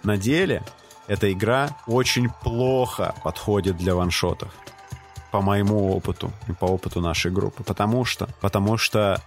[0.04, 0.62] На деле
[1.08, 4.54] эта игра очень плохо подходит для ваншотов.
[5.32, 7.64] По моему опыту и по опыту нашей группы.
[7.64, 9.20] Потому что, потому что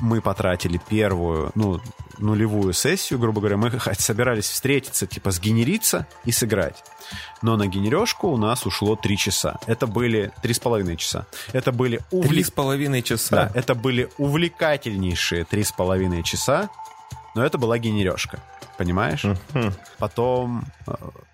[0.00, 1.80] мы потратили первую, ну,
[2.18, 6.84] нулевую сессию, грубо говоря, мы собирались встретиться, типа, сгенериться и сыграть.
[7.42, 9.58] Но на генерешку у нас ушло 3 часа.
[9.66, 11.26] Это были 3,5 часа.
[11.52, 12.48] Это были увлек...
[12.48, 13.36] 3,5 часа?
[13.36, 16.68] Да, это были увлекательнейшие 3,5 часа,
[17.34, 18.40] но это была генерешка.
[18.76, 19.24] Понимаешь?
[19.98, 20.92] Потом э,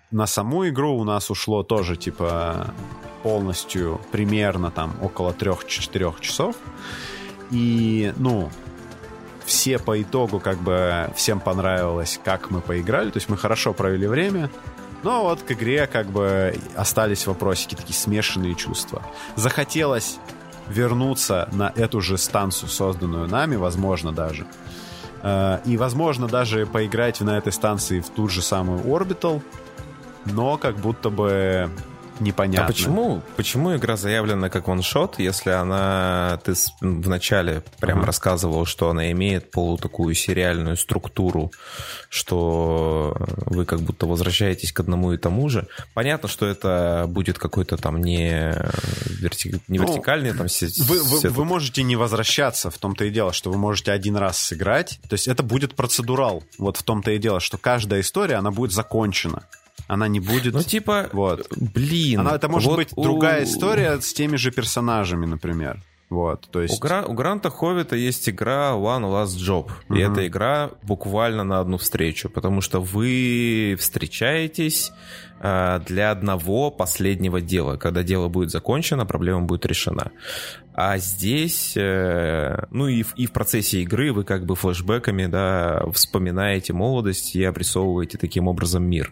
[0.09, 2.73] на саму игру у нас ушло тоже, типа,
[3.21, 6.55] полностью примерно там около 3-4 часов.
[7.51, 8.49] И, ну,
[9.45, 13.11] все по итогу как бы всем понравилось, как мы поиграли.
[13.11, 14.49] То есть мы хорошо провели время.
[15.03, 19.03] Но вот к игре как бы остались вопросики, такие смешанные чувства.
[19.35, 20.17] Захотелось
[20.67, 24.47] вернуться на эту же станцию, созданную нами, возможно даже.
[25.21, 29.43] Э, и, возможно, даже поиграть на этой станции в ту же самую Orbital,
[30.25, 31.69] но как будто бы
[32.19, 32.65] непонятно.
[32.65, 36.39] А почему, почему игра заявлена как ваншот, если она...
[36.43, 38.05] Ты вначале прям uh-huh.
[38.05, 41.51] рассказывал, что она имеет полу такую сериальную структуру,
[42.09, 45.67] что вы как будто возвращаетесь к одному и тому же.
[45.93, 48.55] Понятно, что это будет какой-то там не,
[49.19, 49.59] верти...
[49.67, 50.47] не ну, вертикальный там...
[50.85, 54.37] Вы, вы, вы можете не возвращаться, в том-то и дело, что вы можете один раз
[54.37, 54.99] сыграть.
[55.09, 56.43] То есть это будет процедурал.
[56.57, 59.43] Вот в том-то и дело, что каждая история, она будет закончена.
[59.87, 60.53] Она не будет...
[60.53, 61.47] Ну, типа, вот.
[61.55, 62.21] блин.
[62.21, 63.03] Она, это может вот быть у...
[63.03, 65.81] другая история с теми же персонажами, например.
[66.09, 66.75] Вот, то есть...
[66.75, 67.03] у, Гра...
[67.03, 69.71] у Гранта Ховита есть игра One Last Job.
[69.89, 69.97] Uh-huh.
[69.97, 74.91] И эта игра буквально на одну встречу, потому что вы встречаетесь
[75.39, 77.77] э, для одного последнего дела.
[77.77, 80.11] Когда дело будет закончено, проблема будет решена.
[80.75, 85.85] А здесь, э, ну и в, и в процессе игры вы как бы флешбеками, да,
[85.91, 89.11] вспоминаете молодость и обрисовываете таким образом мир.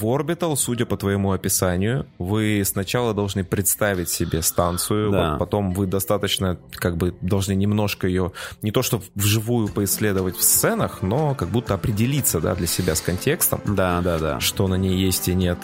[0.00, 5.30] В Orbital, судя по твоему описанию, вы сначала должны представить себе станцию, да.
[5.30, 8.32] вот потом вы достаточно как бы должны немножко ее
[8.62, 13.00] не то что вживую поисследовать в сценах, но как будто определиться, да, для себя с
[13.00, 13.60] контекстом.
[13.64, 14.40] Да, да, да.
[14.40, 15.58] Что на ней есть и нет.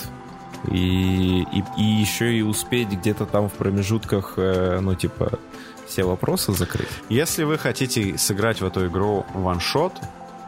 [0.71, 5.39] И, и, и еще и успеть где-то там в промежутках, э, ну, типа,
[5.87, 6.89] все вопросы закрыть.
[7.09, 9.95] Если вы хотите сыграть в эту игру ваншот,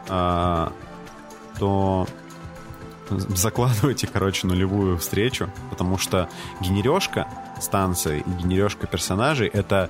[0.07, 0.67] э,
[1.59, 2.07] то
[3.09, 6.29] закладывайте, короче, нулевую встречу, потому что
[6.61, 7.27] генерешка
[7.61, 9.89] станции и генерешка персонажей— это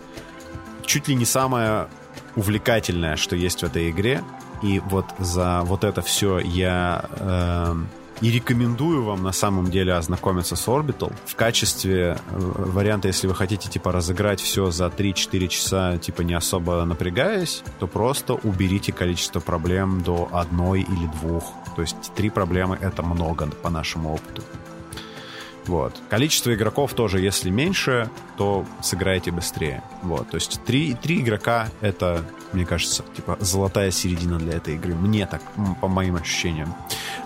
[0.86, 1.88] чуть ли не самое
[2.36, 4.24] увлекательное, что есть в этой игре.
[4.62, 7.76] И вот за вот это все я э,
[8.22, 13.36] и рекомендую вам на самом деле ознакомиться с Orbital в качестве э, варианта, если вы
[13.36, 19.42] хотите типа разыграть все за 3-4 часа, типа не особо напрягаясь, то просто уберите количество
[19.42, 21.44] проблем до одной или двух.
[21.76, 24.44] То есть три проблемы это много по нашему опыту.
[25.66, 26.02] Вот.
[26.10, 29.82] Количество игроков тоже, если меньше, то сыграете быстрее.
[30.02, 30.30] Вот.
[30.30, 34.94] То есть три, три игрока— это, мне кажется, типа золотая середина для этой игры.
[34.94, 35.42] Мне так,
[35.82, 36.76] по моим ощущениям.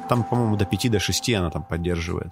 [0.08, 2.32] Там, по-моему, до 5 до 6 она там поддерживает.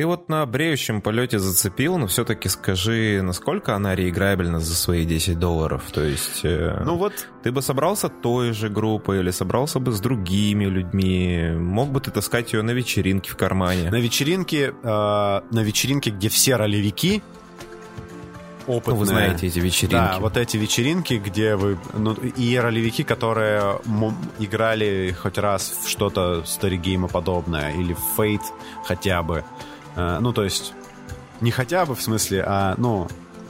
[0.00, 5.38] Ты вот на бреющем полете зацепил, но все-таки скажи, насколько она реиграбельна за свои 10
[5.38, 5.82] долларов?
[5.92, 10.00] То есть, э, ну вот, ты бы собрался той же группой или собрался бы с
[10.00, 11.50] другими людьми?
[11.54, 13.90] Мог бы ты таскать ее на вечеринке в кармане?
[13.90, 17.22] На вечеринке, э, на вечеринке, где все ролевики,
[18.66, 18.94] опытные.
[18.94, 19.92] Ну, вы знаете эти вечеринки.
[19.92, 21.78] Да, вот эти вечеринки, где вы...
[21.92, 23.80] Ну, и ролевики, которые
[24.38, 28.40] играли хоть раз в что-то старигейма подобное, или в Fate
[28.86, 29.44] хотя бы.
[29.96, 30.72] Э, ну, то есть,
[31.40, 33.08] не хотя бы в смысле, а, ну,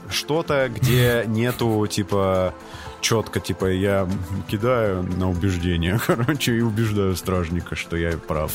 [0.09, 2.53] что-то, где нету, типа,
[3.01, 4.07] четко, типа, я
[4.47, 8.51] кидаю на убеждение, короче, и убеждаю стражника, что я прав.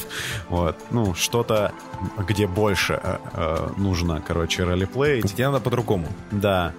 [0.49, 0.77] Вот.
[0.91, 1.73] Ну, что-то,
[2.19, 5.21] где больше э, э, нужно, короче, ролеплей.
[5.21, 6.09] Где надо по-другому.
[6.31, 6.73] Да.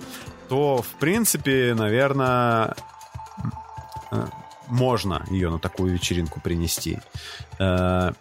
[0.50, 2.76] То, в принципе, наверное,
[4.12, 4.26] э,
[4.68, 7.00] можно ее на такую вечеринку принести.
[7.60, 8.12] Э,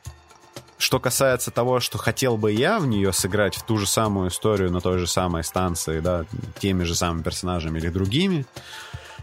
[0.78, 4.70] что касается того, что хотел бы я в нее сыграть в ту же самую историю
[4.70, 6.24] на той же самой станции, да,
[6.58, 8.44] теми же самыми персонажами или другими,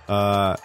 [0.07, 0.55] э,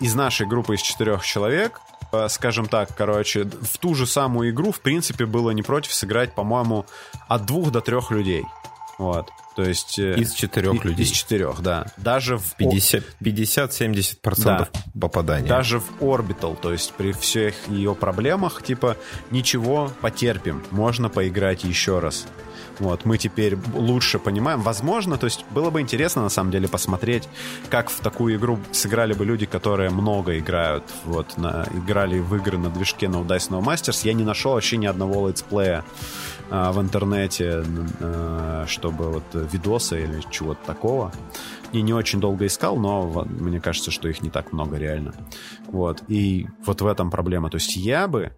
[0.00, 1.80] из нашей группы из четырех человек,
[2.12, 6.34] э, скажем так, короче, в ту же самую игру, в принципе, было не против сыграть,
[6.34, 6.86] по-моему,
[7.28, 8.44] от двух до трех людей.
[8.98, 9.30] Вот.
[9.56, 9.98] То есть...
[9.98, 11.04] Э, из четырех людей.
[11.04, 11.86] Из четырех, да.
[11.96, 12.56] Даже в...
[12.58, 14.68] 50-70% да.
[15.00, 15.48] попадания.
[15.48, 18.96] Даже в Orbital, то есть при всех ее проблемах, типа,
[19.30, 22.26] ничего, потерпим, можно поиграть еще раз.
[22.78, 24.60] Вот, мы теперь лучше понимаем.
[24.60, 27.28] Возможно, то есть было бы интересно на самом деле посмотреть,
[27.70, 30.84] как в такую игру сыграли бы люди, которые много играют.
[31.04, 34.00] Вот, на, играли в игры на движке Dice No Masters.
[34.04, 35.84] Я не нашел вообще ни одного летсплея
[36.50, 37.64] а, в интернете,
[38.00, 41.12] а, чтобы вот видосы или чего-то такого.
[41.72, 45.12] И не очень долго искал, но мне кажется, что их не так много реально.
[45.66, 46.02] Вот.
[46.08, 47.50] И вот в этом проблема.
[47.50, 48.32] То есть я бы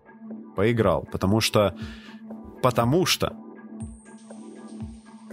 [0.57, 1.75] поиграл, потому что
[2.63, 3.37] потому что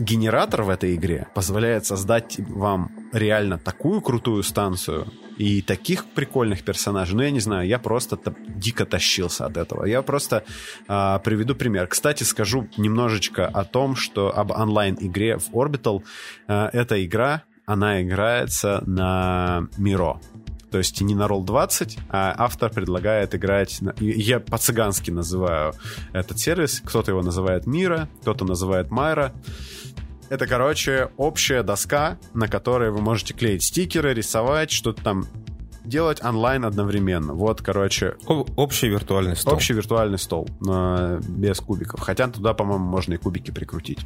[0.03, 7.15] генератор в этой игре позволяет создать вам реально такую крутую станцию и таких прикольных персонажей.
[7.15, 9.85] Ну, я не знаю, я просто дико тащился от этого.
[9.85, 10.43] Я просто
[10.87, 11.87] э, приведу пример.
[11.87, 16.03] Кстати, скажу немножечко о том, что об онлайн-игре в Orbital.
[16.47, 20.19] Э, эта игра, она играется на Миро.
[20.73, 23.79] То есть не на Roll20, а автор предлагает играть...
[23.79, 23.93] На...
[23.99, 25.75] Я по-цыгански называю
[26.13, 26.81] этот сервис.
[26.83, 29.33] Кто-то его называет Мира, кто-то называет Майра.
[30.29, 35.27] Это, короче, общая доска, на которой вы можете клеить стикеры, рисовать, что-то там
[35.85, 37.35] делать онлайн одновременно.
[37.35, 38.15] Вот, короче...
[38.25, 39.53] Общий виртуальный стол.
[39.53, 41.99] Общий виртуальный стол, но без кубиков.
[41.99, 43.99] Хотя туда, по-моему, можно и кубики прикрутить.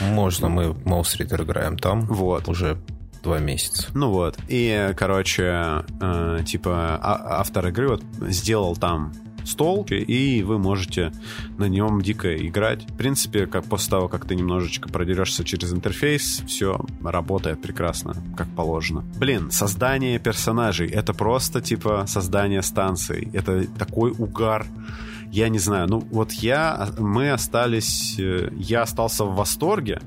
[0.00, 2.02] Можно, мы Mouse Reader играем там.
[2.02, 2.48] Вот.
[2.48, 2.78] Уже
[3.24, 3.88] два месяца.
[3.94, 4.38] Ну вот.
[4.48, 9.12] И, короче, э, типа, а, автор игры вот сделал там
[9.44, 11.12] стол, и вы можете
[11.58, 12.88] на нем дико играть.
[12.88, 18.48] В принципе, как после того, как ты немножечко продерешься через интерфейс, все работает прекрасно, как
[18.54, 19.04] положено.
[19.18, 23.28] Блин, создание персонажей— это просто, типа, создание станций.
[23.32, 24.66] Это такой угар
[25.30, 30.00] я не знаю, ну вот я, мы остались, э, я остался в восторге,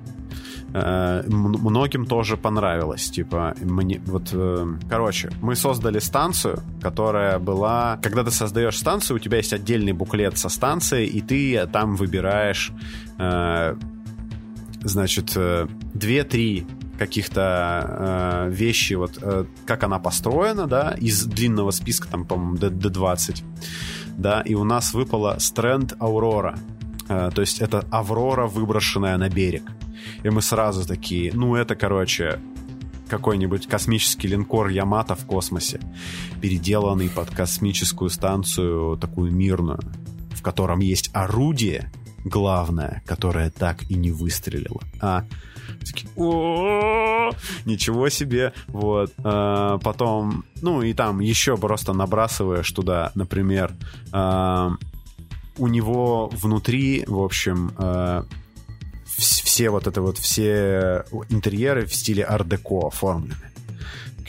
[0.73, 3.09] э, многим тоже понравилось.
[3.09, 7.99] Типа, мне вот, э, короче, мы создали станцию, которая была...
[8.01, 12.71] Когда ты создаешь станцию, у тебя есть отдельный буклет со станцией, и ты там выбираешь,
[13.17, 13.75] э,
[14.83, 16.65] значит, э, 2-3
[16.97, 22.69] каких-то э, вещи, вот э, как она построена, да, из длинного списка, там, по-моему, до,
[22.69, 23.43] до 20,
[24.17, 26.57] да, и у нас выпала Стрэнд Аурора.
[27.07, 29.63] Э, то есть это Аврора, выброшенная на берег.
[30.23, 32.39] И мы сразу такие, ну это, короче,
[33.09, 35.79] какой-нибудь космический линкор Ямато в космосе,
[36.41, 39.79] переделанный под космическую станцию такую мирную,
[40.31, 41.91] в котором есть орудие
[42.23, 44.81] главное, которое так и не выстрелило.
[44.99, 45.25] А
[45.85, 47.31] такие, о
[47.65, 49.13] ничего себе, вот.
[49.23, 53.73] А, потом, ну и там еще просто набрасываешь туда, например,
[54.11, 54.73] а,
[55.57, 58.25] у него внутри, в общем, а,
[59.17, 63.35] все вот это вот, все интерьеры в стиле ар-деко оформлены.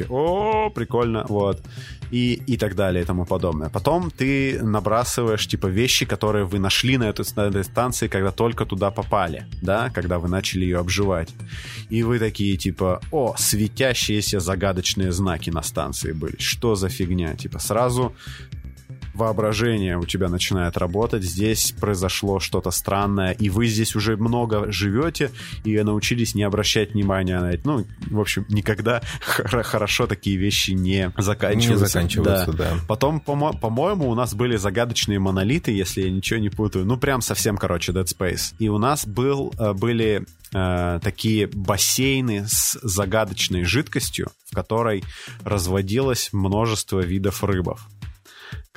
[0.08, 1.62] О, прикольно, вот.
[2.10, 3.68] И, и так далее и тому подобное.
[3.68, 8.64] Потом ты набрасываешь, типа, вещи, которые вы нашли на, эту, на этой станции, когда только
[8.64, 11.28] туда попали, да, когда вы начали ее обживать.
[11.90, 16.36] И вы такие, типа, о, светящиеся загадочные знаки на станции были.
[16.38, 17.34] Что за фигня?
[17.34, 18.14] Типа, сразу
[19.18, 25.30] воображение у тебя начинает работать, здесь произошло что-то странное, и вы здесь уже много живете,
[25.64, 27.66] и научились не обращать внимания на это.
[27.66, 31.84] Ну, в общем, никогда хорошо такие вещи не заканчиваются.
[31.84, 32.74] Не заканчиваются, да.
[32.74, 32.80] да.
[32.86, 36.84] Потом, по-моему, у нас были загадочные монолиты, если я ничего не путаю.
[36.84, 38.54] Ну, прям совсем, короче, Dead Space.
[38.58, 45.04] И у нас был, э, были э, такие бассейны с загадочной жидкостью, в которой
[45.44, 47.88] разводилось множество видов рыбов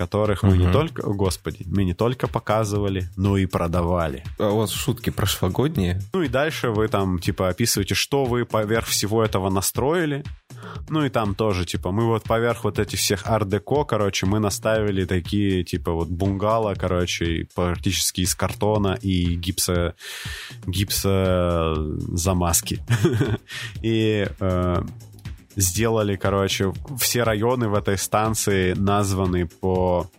[0.02, 0.58] которых мы угу.
[0.58, 4.24] не только, господи, мы не только показывали, но и продавали.
[4.40, 6.02] А у вас шутки прошлогодние?
[6.14, 10.24] Ну и дальше вы там, типа, описываете, что вы поверх всего этого настроили.
[10.90, 15.06] Ну и там тоже, типа, мы вот поверх вот этих всех ар-деко, короче, мы наставили
[15.06, 19.94] такие, типа, вот бунгало, короче, практически из картона и гипса,
[20.66, 21.76] гипса
[22.16, 22.80] замазки.
[23.84, 24.84] И э,
[25.56, 30.10] сделали, короче, все районы в этой станции названы по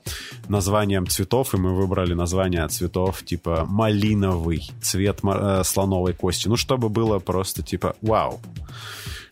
[0.49, 6.49] названиям цветов, и мы выбрали название цветов типа малиновый, цвет э, слоновой кости.
[6.49, 8.41] Ну, чтобы было просто типа вау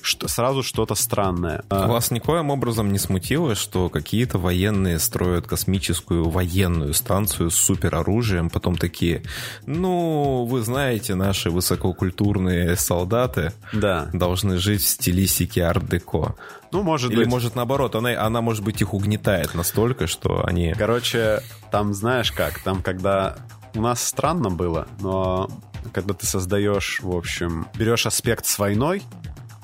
[0.03, 1.63] что, сразу что-то странное.
[1.69, 8.51] А вас никоим образом не смутило, что какие-то военные строят космическую военную станцию с супероружием,
[8.51, 9.23] потом такие,
[9.67, 14.09] ну, вы знаете, наши высококультурные солдаты да.
[14.13, 16.35] должны жить в стилистике арт-деко.
[16.73, 17.29] Ну, может Или, быть.
[17.29, 20.73] может, наоборот, она, она, может быть, их угнетает настолько, что они...
[20.77, 23.37] Короче, там знаешь как, там когда...
[23.75, 25.49] У нас странно было, но
[25.93, 29.03] когда ты создаешь, в общем, берешь аспект с войной,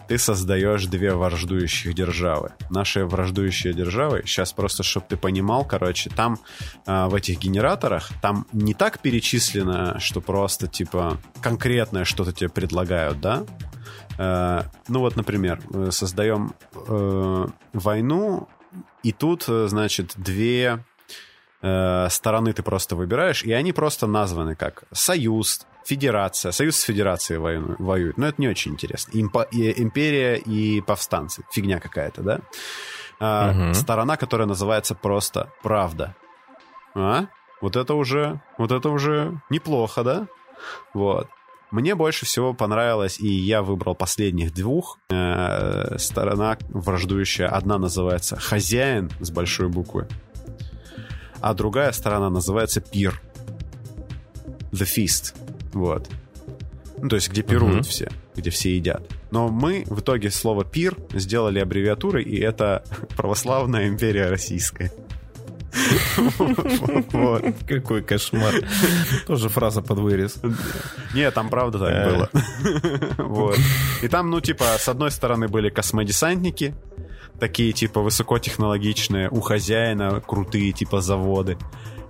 [0.09, 2.53] ты создаешь две враждующих державы.
[2.71, 6.39] Наши враждующие державы, сейчас просто, чтобы ты понимал, короче, там
[6.87, 13.21] э, в этих генераторах, там не так перечислено, что просто, типа, конкретное что-то тебе предлагают,
[13.21, 13.45] да?
[14.19, 18.49] Э, ну вот, например, создаем э, войну,
[19.03, 20.85] и тут, значит, две
[21.63, 27.39] э, стороны ты просто выбираешь, и они просто названы как Союз, Федерация, Союз с Федерацией
[27.39, 28.19] воюют, воюют.
[28.19, 29.13] Но это не очень интересно.
[29.15, 31.45] Импо, и, империя и повстанцы.
[31.53, 32.41] Фигня какая-то, да?
[33.21, 33.75] А, угу.
[33.75, 36.15] Сторона, которая называется просто Правда.
[36.95, 37.27] А?
[37.61, 40.27] Вот это уже, вот это уже неплохо, да?
[40.95, 41.29] Вот.
[41.71, 44.99] Мне больше всего понравилось, и я выбрал последних двух.
[45.11, 47.49] Э, сторона враждующая.
[47.49, 50.09] Одна называется «Хозяин» с большой буквы,
[51.41, 53.21] а другая сторона называется «Пир».
[54.73, 55.35] The Feast.
[55.73, 56.09] Вот.
[56.99, 57.91] Ну, то есть, где пируют uh-huh.
[57.91, 59.03] все, где все едят.
[59.31, 62.85] Но мы в итоге слово «пир» сделали аббревиатурой, и это
[63.17, 64.91] православная империя российская.
[67.69, 68.55] Какой кошмар.
[69.27, 70.41] Тоже фраза под вырез.
[71.15, 72.11] Не, там правда так э.
[72.15, 72.31] было.
[73.19, 73.59] Вот.
[74.03, 76.75] И там, ну, типа, с одной стороны были космодесантники,
[77.39, 81.59] такие, типа, высокотехнологичные, у хозяина крутые, типа, заводы.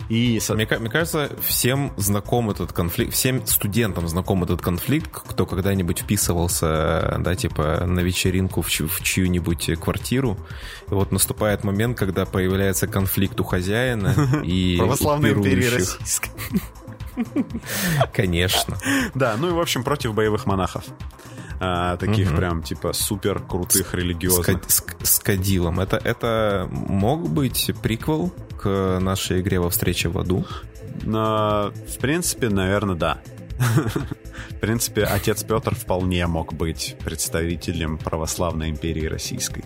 [0.09, 0.41] И...
[0.51, 7.17] Мне, мне кажется, всем знаком этот конфликт, всем студентам знаком этот конфликт, кто когда-нибудь вписывался,
[7.19, 10.39] да, типа, на вечеринку в, чью- в чью-нибудь квартиру.
[10.89, 14.15] И вот наступает момент, когда появляется конфликт у хозяина
[14.45, 16.31] и Православной империи российской.
[18.13, 18.77] Конечно.
[19.15, 20.85] Да, ну и, в общем, против боевых монахов.
[21.61, 22.37] А, таких угу.
[22.37, 24.63] прям типа супер крутых религиозных.
[24.69, 25.81] С, с, с кадилом.
[25.81, 30.45] Это, это мог быть приквел к нашей игре во встрече в аду?
[31.03, 33.19] Но, в принципе, наверное, да.
[34.51, 39.65] В принципе, отец Петр вполне мог быть представителем православной империи российской.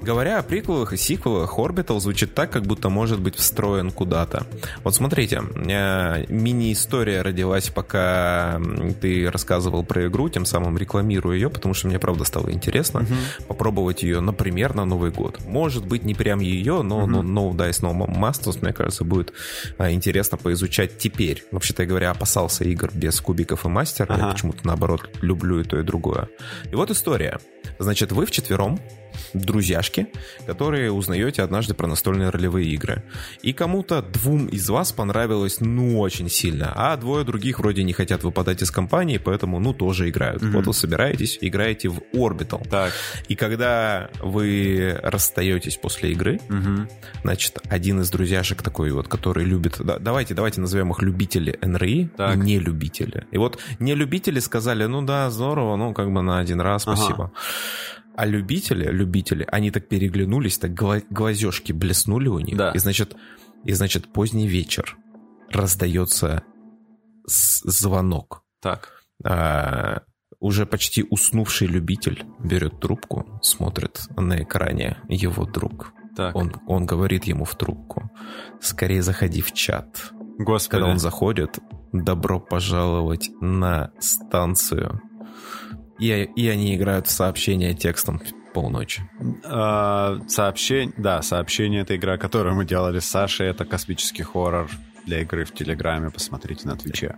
[0.00, 4.46] Говоря о приквелах и сиквелах, Orbital звучит так, как будто может быть встроен куда-то.
[4.84, 8.60] Вот смотрите, э, мини-история родилась, пока
[9.00, 13.46] ты рассказывал про игру, тем самым рекламирую ее, потому что мне, правда, стало интересно uh-huh.
[13.46, 15.40] попробовать ее, например, на Новый год.
[15.46, 17.22] Может быть, не прям ее, но uh-huh.
[17.22, 19.32] No, no Dice No Masters, мне кажется, будет
[19.78, 21.44] а, интересно поизучать теперь.
[21.50, 24.18] Вообще-то говоря, опасался игр без кубиков и мастера, uh-huh.
[24.18, 26.28] я почему-то, наоборот, люблю и то, и другое.
[26.70, 27.40] И вот история.
[27.78, 28.78] Значит, вы вчетвером
[29.34, 30.08] друзьяшки,
[30.46, 33.02] которые узнаете однажды про настольные ролевые игры.
[33.42, 38.22] И кому-то двум из вас понравилось ну очень сильно, а двое других вроде не хотят
[38.24, 40.42] выпадать из компании, поэтому ну тоже играют.
[40.42, 40.50] Mm-hmm.
[40.50, 42.68] Вот вы собираетесь, играете в Orbital.
[42.68, 42.92] Так.
[43.28, 46.90] И когда вы расстаетесь после игры, mm-hmm.
[47.22, 49.76] значит, один из друзьяшек такой вот, который любит...
[49.78, 52.36] Да, давайте, давайте назовем их любители НРИ так.
[52.36, 53.26] и нелюбители.
[53.30, 57.24] И вот нелюбители сказали, ну да, здорово, ну как бы на один раз, спасибо.
[57.24, 57.32] Ага.
[58.20, 62.54] А любители, любители, они так переглянулись, так глазешки блеснули у них.
[62.54, 62.70] Да.
[62.72, 63.16] И значит,
[63.64, 64.98] и значит, поздний вечер
[65.48, 66.42] раздается
[67.24, 68.42] звонок.
[68.60, 68.90] Так.
[69.24, 70.02] А,
[70.38, 75.94] уже почти уснувший любитель берет трубку, смотрит на экране его друг.
[76.14, 76.36] Так.
[76.36, 78.10] Он, он говорит ему в трубку.
[78.60, 80.12] скорее заходи в чат.
[80.36, 80.72] Господи.
[80.72, 81.58] Когда он заходит,
[81.94, 85.00] добро пожаловать на станцию.
[86.00, 88.20] И, и они играют в сообщения текстом
[88.52, 89.08] полночи.
[89.44, 94.68] А, сообщение, да, сообщение это игра, которую мы делали с Сашей, это космический хоррор
[95.06, 97.16] для игры в Телеграме, посмотрите на Твиче.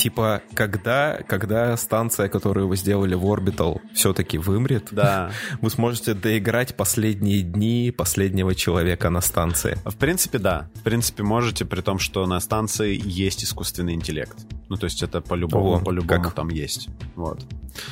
[0.00, 5.30] Типа, когда, когда станция, которую вы сделали в Orbital, все-таки вымрет, да.
[5.60, 9.76] вы сможете доиграть последние дни последнего человека на станции.
[9.84, 10.70] В принципе, да.
[10.76, 14.38] В принципе, можете, при том, что на станции есть искусственный интеллект.
[14.70, 16.88] Ну, то есть это по-любому, по-любому там есть.
[17.14, 17.44] Вот.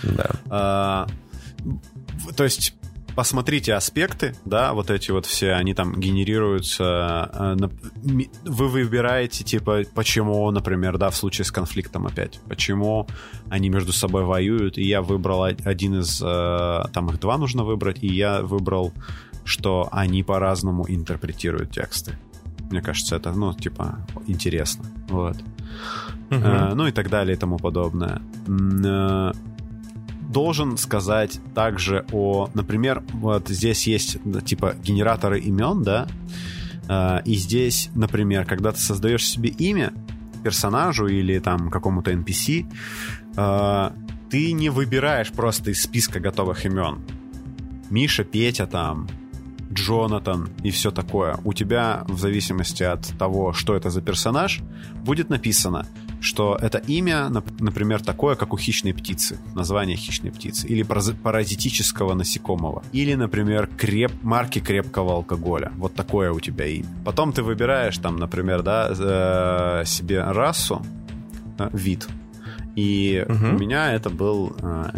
[0.02, 0.30] Да.
[0.48, 1.06] А,
[2.36, 2.74] то есть
[3.18, 7.28] посмотрите аспекты, да, вот эти вот все, они там генерируются.
[7.34, 7.56] Э,
[8.44, 13.08] вы выбираете, типа, почему, например, да, в случае с конфликтом опять, почему
[13.50, 18.04] они между собой воюют, и я выбрал один из, э, там их два нужно выбрать,
[18.04, 18.92] и я выбрал,
[19.42, 22.16] что они по-разному интерпретируют тексты.
[22.70, 23.98] Мне кажется, это, ну, типа,
[24.28, 24.84] интересно.
[25.08, 25.36] Вот.
[26.30, 26.74] Угу.
[26.76, 28.22] Ну и так далее и тому подобное
[30.38, 36.06] должен сказать также о, например, вот здесь есть типа генераторы имен, да,
[36.88, 39.92] а, и здесь, например, когда ты создаешь себе имя
[40.44, 42.66] персонажу или там какому-то NPC,
[43.36, 43.92] а,
[44.30, 47.00] ты не выбираешь просто из списка готовых имен.
[47.90, 49.08] Миша, Петя там,
[49.72, 51.36] Джонатан и все такое.
[51.42, 54.60] У тебя, в зависимости от того, что это за персонаж,
[55.04, 55.84] будет написано,
[56.20, 57.28] что это имя,
[57.60, 64.12] например, такое, как у хищной птицы, название хищной птицы, или паразитического насекомого, или, например, креп,
[64.22, 65.72] марки крепкого алкоголя.
[65.76, 66.88] Вот такое у тебя имя.
[67.04, 70.82] Потом ты выбираешь там, например, да, э, себе расу,
[71.58, 72.08] э, вид.
[72.76, 73.56] И угу.
[73.56, 74.90] у меня это был э,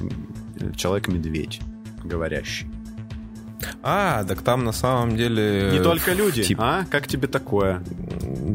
[0.77, 1.61] человек-медведь
[2.05, 2.67] говорящий.
[3.83, 5.71] А, так там на самом деле...
[5.73, 6.59] Не только люди, тип...
[6.61, 6.85] а?
[6.91, 7.83] Как тебе такое?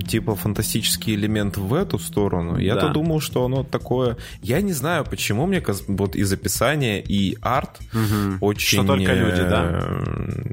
[0.08, 2.58] Типа фантастический элемент в эту сторону.
[2.58, 2.94] Я-то да.
[2.94, 4.18] думал, что оно такое...
[4.42, 8.38] Я не знаю, почему мне вот из описания и арт угу.
[8.42, 8.80] очень...
[8.80, 9.84] Что только люди, да?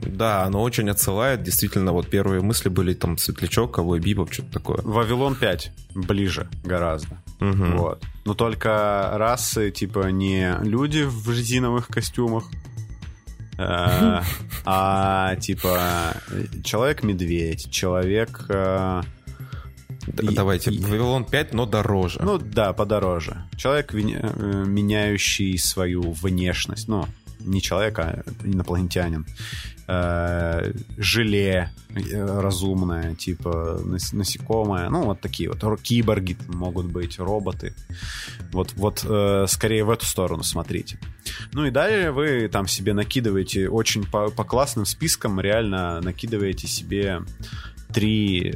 [0.07, 1.43] Да, оно очень отсылает.
[1.43, 4.79] Действительно, вот первые мысли были там Светлячок, Ковой Бибоп, что-то такое.
[4.83, 7.19] Вавилон 5 ближе гораздо.
[7.41, 7.77] Угу.
[7.77, 8.05] Вот.
[8.25, 12.45] Но только расы, типа, не люди в резиновых костюмах,
[13.59, 14.21] Э,
[14.65, 16.15] а типа
[16.65, 18.47] человек-медведь, человек...
[18.49, 19.03] Э,
[20.07, 22.21] давайте, Вавилон 5, но дороже.
[22.23, 23.45] Ну да, подороже.
[23.57, 26.89] Человек, э, меняющий свою внешность.
[26.89, 27.07] Ну,
[27.41, 29.27] не человек, а инопланетянин.
[29.95, 33.79] Э, желе э, разумное, типа
[34.13, 37.75] насекомое, ну вот такие вот киборги могут быть, роботы.
[38.53, 40.99] Вот, вот э, скорее в эту сторону смотрите.
[41.53, 47.21] Ну и далее вы там себе накидываете очень по, по классным спискам, реально накидываете себе
[47.93, 48.55] три,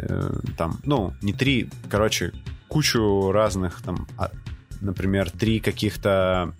[0.56, 2.32] там, ну, не три, короче,
[2.68, 4.30] кучу разных там, а,
[4.80, 6.54] например, три каких-то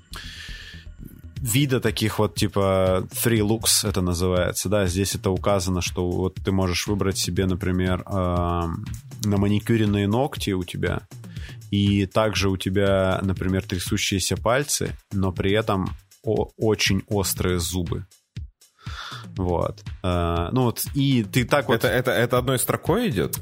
[1.37, 6.53] вида таких вот типа three looks это называется, да, здесь это указано, что вот ты
[6.53, 11.03] можешь выбрать себе, например, э, на маникюренные ногти у тебя,
[11.71, 15.91] и также у тебя, например, трясущиеся пальцы, но при этом
[16.23, 18.07] очень острые зубы.
[19.37, 19.85] Вот.
[20.03, 21.77] Э, ну вот, и ты так вот...
[21.77, 23.39] Это, это, это одной строкой идет?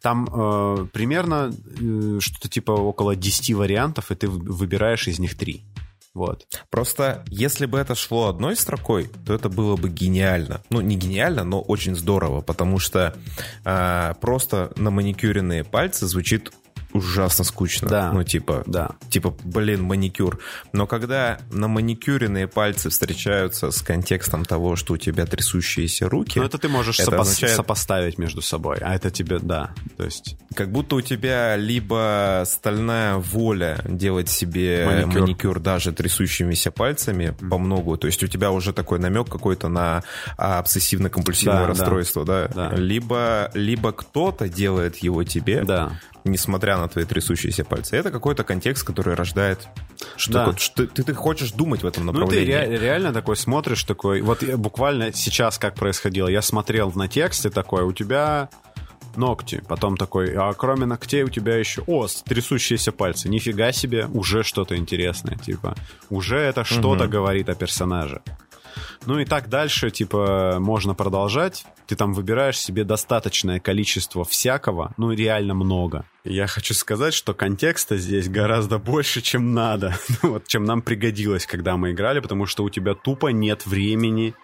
[0.00, 5.64] Там э, примерно э, что-то типа около 10 вариантов, и ты выбираешь из них 3.
[6.16, 6.46] Вот.
[6.70, 10.62] Просто если бы это шло одной строкой, то это было бы гениально.
[10.70, 13.14] Ну, не гениально, но очень здорово, потому что
[13.66, 16.52] э, просто на маникюренные пальцы звучит
[16.96, 17.88] ужасно скучно.
[17.88, 18.12] Да.
[18.12, 18.90] Ну, типа, да.
[19.10, 20.38] типа, блин, маникюр.
[20.72, 26.38] Но когда на маникюренные пальцы встречаются с контекстом того, что у тебя трясущиеся руки...
[26.38, 27.56] Ну, это ты можешь это сопо- означает...
[27.56, 30.36] сопоставить между собой, а это тебе, да, то есть...
[30.54, 37.48] Как будто у тебя либо стальная воля делать себе маникюр, маникюр даже трясущимися пальцами mm.
[37.48, 40.02] по многу, то есть у тебя уже такой намек какой-то на
[40.38, 42.70] обсессивно-компульсивное да, расстройство, да, да?
[42.70, 42.76] да.
[42.76, 45.92] Либо, либо кто-то делает его тебе, да
[46.26, 47.96] несмотря на твои трясущиеся пальцы.
[47.96, 49.68] Это какой-то контекст, который рождает...
[50.16, 50.44] Что, да.
[50.44, 52.52] такое, что ты, ты хочешь думать в этом направлении.
[52.52, 54.20] Ну, ты ре- реально такой смотришь, такой...
[54.20, 56.28] Вот буквально сейчас как происходило.
[56.28, 58.50] Я смотрел на тексте такой, у тебя
[59.16, 59.62] ногти.
[59.68, 61.82] Потом такой, а кроме ногтей у тебя еще...
[61.86, 63.28] О, трясущиеся пальцы.
[63.28, 65.36] Нифига себе, уже что-то интересное.
[65.36, 65.74] Типа,
[66.10, 67.12] уже это что-то угу.
[67.12, 68.22] говорит о персонаже.
[69.06, 71.64] Ну и так дальше, типа, можно продолжать.
[71.86, 76.04] Ты там выбираешь себе достаточное количество всякого, ну реально много.
[76.24, 79.94] Я хочу сказать, что контекста здесь гораздо больше, чем надо.
[80.22, 84.34] вот, чем нам пригодилось, когда мы играли, потому что у тебя тупо нет времени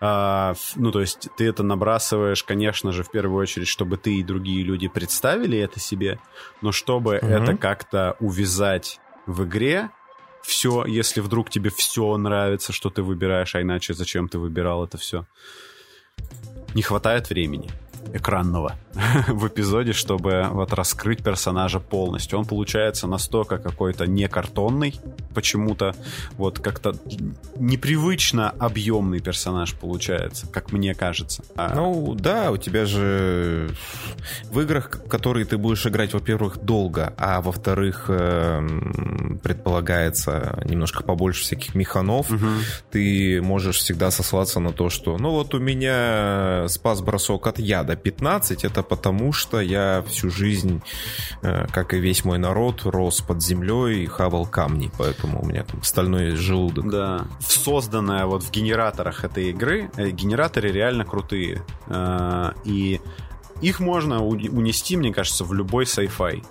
[0.00, 4.22] А, ну, то есть ты это набрасываешь, конечно же, в первую очередь, чтобы ты и
[4.22, 6.20] другие люди представили это себе,
[6.62, 7.26] но чтобы угу.
[7.26, 9.90] это как-то увязать в игре,
[10.42, 14.98] все, если вдруг тебе все нравится, что ты выбираешь, а иначе зачем ты выбирал это
[14.98, 15.26] все,
[16.74, 17.70] не хватает времени
[18.12, 18.76] экранного
[19.28, 22.38] в эпизоде, чтобы вот раскрыть персонажа полностью.
[22.38, 24.94] Он получается настолько какой-то не картонный
[25.34, 25.94] почему-то,
[26.36, 26.94] вот как-то
[27.56, 31.44] непривычно объемный персонаж получается, как мне кажется.
[31.56, 31.74] А...
[31.74, 33.70] Ну да, у тебя же
[34.50, 41.74] в играх, которые ты будешь играть, во-первых, долго, а во-вторых, эм, предполагается немножко побольше всяких
[41.74, 42.46] механов, угу.
[42.90, 47.96] ты можешь всегда сослаться на то, что ну вот у меня спас бросок от яда
[47.98, 50.82] 15, это потому, что я всю жизнь,
[51.42, 55.64] э, как и весь мой народ, рос под землей и хавал камни, поэтому у меня
[55.64, 56.90] там стальной желудок.
[56.90, 57.26] Да.
[57.40, 61.62] Созданная вот в генераторах этой игры, э, генераторы реально крутые.
[61.86, 63.00] Э, и
[63.60, 66.44] их можно унести, мне кажется, в любой sci-fi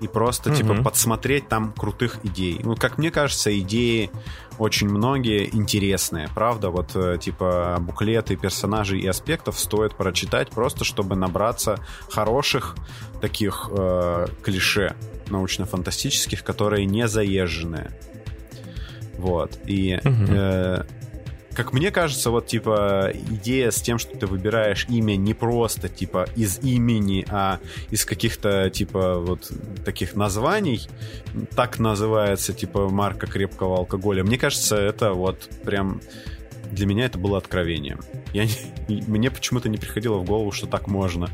[0.00, 0.56] и просто, угу.
[0.56, 2.60] типа, подсмотреть там крутых идей.
[2.62, 4.10] Ну, как мне кажется, идеи
[4.58, 6.70] очень многие интересные, правда?
[6.70, 11.78] Вот, э, типа, буклеты персонажей и аспектов стоит прочитать просто, чтобы набраться
[12.10, 12.76] хороших
[13.20, 14.94] таких э, клише
[15.28, 17.90] научно-фантастических, которые не заезженные.
[19.18, 19.58] Вот.
[19.66, 20.24] И угу.
[20.28, 20.84] э,
[21.56, 26.26] как мне кажется, вот, типа, идея с тем, что ты выбираешь имя не просто, типа,
[26.36, 29.50] из имени, а из каких-то, типа, вот
[29.82, 30.86] таких названий,
[31.54, 34.22] так называется, типа, марка крепкого алкоголя.
[34.22, 36.02] Мне кажется, это вот прям
[36.72, 38.00] для меня это было откровением.
[38.34, 41.30] Я не, мне почему-то не приходило в голову, что так можно.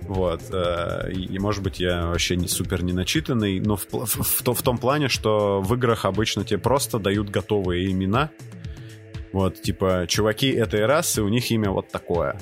[0.00, 0.40] Вот.
[0.52, 4.62] Э, и, может быть, я вообще не супер не начитанный, но в, в, в, в
[4.62, 8.30] том плане, что в играх обычно тебе просто дают готовые имена,
[9.34, 12.38] вот, типа, чуваки этой расы, у них имя вот такое.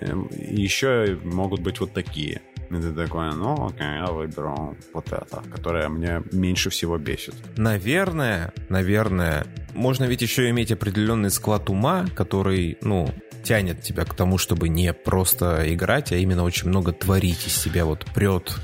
[0.00, 2.42] Эм, еще могут быть вот такие.
[2.70, 7.34] И ты такой, ну окей, я выберу вот это, которое мне меньше всего бесит.
[7.56, 13.08] Наверное, наверное, можно ведь еще иметь определенный склад ума, который, ну,
[13.46, 17.84] тянет тебя к тому, чтобы не просто играть, а именно очень много творить из себя.
[17.84, 18.56] Вот прет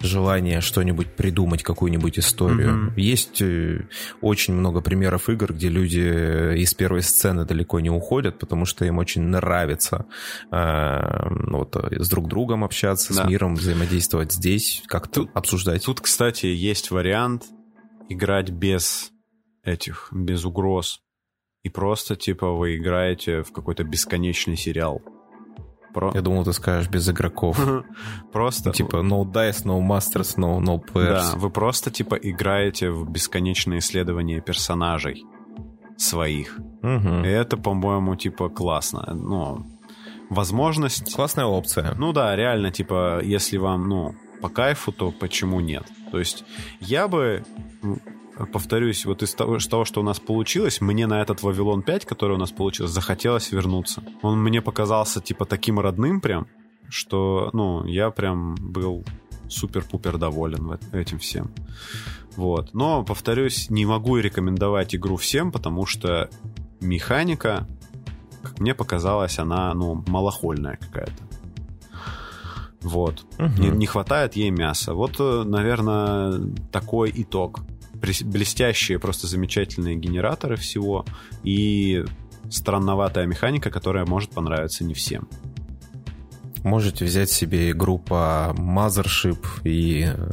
[0.00, 2.70] желание что-нибудь придумать, какую-нибудь историю.
[2.70, 3.00] Mm-hmm.
[3.00, 3.82] Есть э,
[4.22, 8.96] очень много примеров игр, где люди из первой сцены далеко не уходят, потому что им
[8.96, 10.06] очень нравится
[10.50, 13.24] э, вот, с друг другом общаться, да.
[13.24, 15.84] с миром взаимодействовать здесь, как-то обсуждать.
[15.84, 17.46] Тут, кстати, есть вариант
[18.08, 19.12] играть без
[19.62, 21.00] этих, без угроз
[21.62, 25.02] и просто, типа, вы играете в какой-то бесконечный сериал.
[25.92, 26.12] Про...
[26.14, 27.58] Я думал, ты скажешь без игроков.
[28.32, 28.70] Просто...
[28.70, 31.32] Типа no dice, no masters, no, no players.
[31.32, 35.24] Да, вы просто, типа, играете в бесконечные исследования персонажей
[35.98, 36.58] своих.
[36.82, 39.12] И это, по-моему, типа, классно.
[39.12, 39.66] Ну,
[40.30, 41.14] возможность...
[41.14, 41.94] Классная опция.
[41.98, 45.84] Ну да, реально, типа, если вам, ну, по кайфу, то почему нет?
[46.10, 46.44] То есть
[46.80, 47.44] я бы
[48.52, 52.36] повторюсь, вот из того, того, что у нас получилось, мне на этот Вавилон 5, который
[52.36, 54.02] у нас получился, захотелось вернуться.
[54.22, 56.46] Он мне показался, типа, таким родным прям,
[56.88, 59.04] что, ну, я прям был
[59.48, 61.50] супер-пупер доволен этим всем.
[62.36, 62.72] Вот.
[62.72, 66.30] Но, повторюсь, не могу рекомендовать игру всем, потому что
[66.80, 67.66] механика,
[68.42, 71.22] как мне показалось, она, ну, малохольная какая-то.
[72.82, 73.24] Вот.
[73.38, 73.62] Угу.
[73.62, 74.94] Не, не хватает ей мяса.
[74.94, 76.40] Вот, э, наверное,
[76.72, 77.60] такой итог
[78.22, 81.04] блестящие, просто замечательные генераторы всего
[81.42, 82.04] и
[82.50, 85.28] странноватая механика, которая может понравиться не всем.
[86.64, 90.30] Можете взять себе игру по Mothership и э,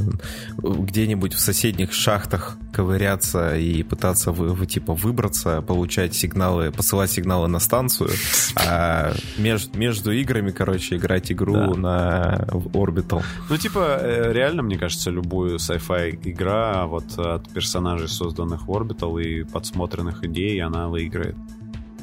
[0.57, 7.47] где-нибудь в соседних шахтах ковыряться и пытаться вы, вы, типа выбраться, получать сигналы, посылать сигналы
[7.47, 8.09] на станцию,
[8.55, 11.79] а между, между играми, короче, играть игру да.
[11.79, 13.23] на Orbital.
[13.49, 19.21] Ну, типа, э, реально, мне кажется, любую sci-fi игра вот от персонажей, созданных в Orbital
[19.21, 21.35] и подсмотренных идей, она выиграет.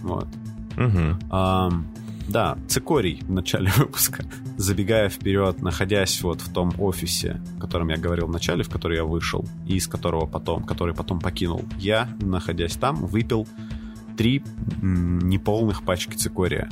[0.03, 0.29] Вот.
[0.77, 1.19] Угу.
[1.31, 1.85] Um,
[2.29, 4.25] да, цикорий в начале выпуска.
[4.57, 8.97] Забегая вперед, находясь вот в том офисе, о котором я говорил в начале, в который
[8.97, 13.47] я вышел, и из которого потом, который потом покинул, я, находясь там, выпил
[14.17, 14.43] три
[14.83, 16.69] неполных пачки цикория.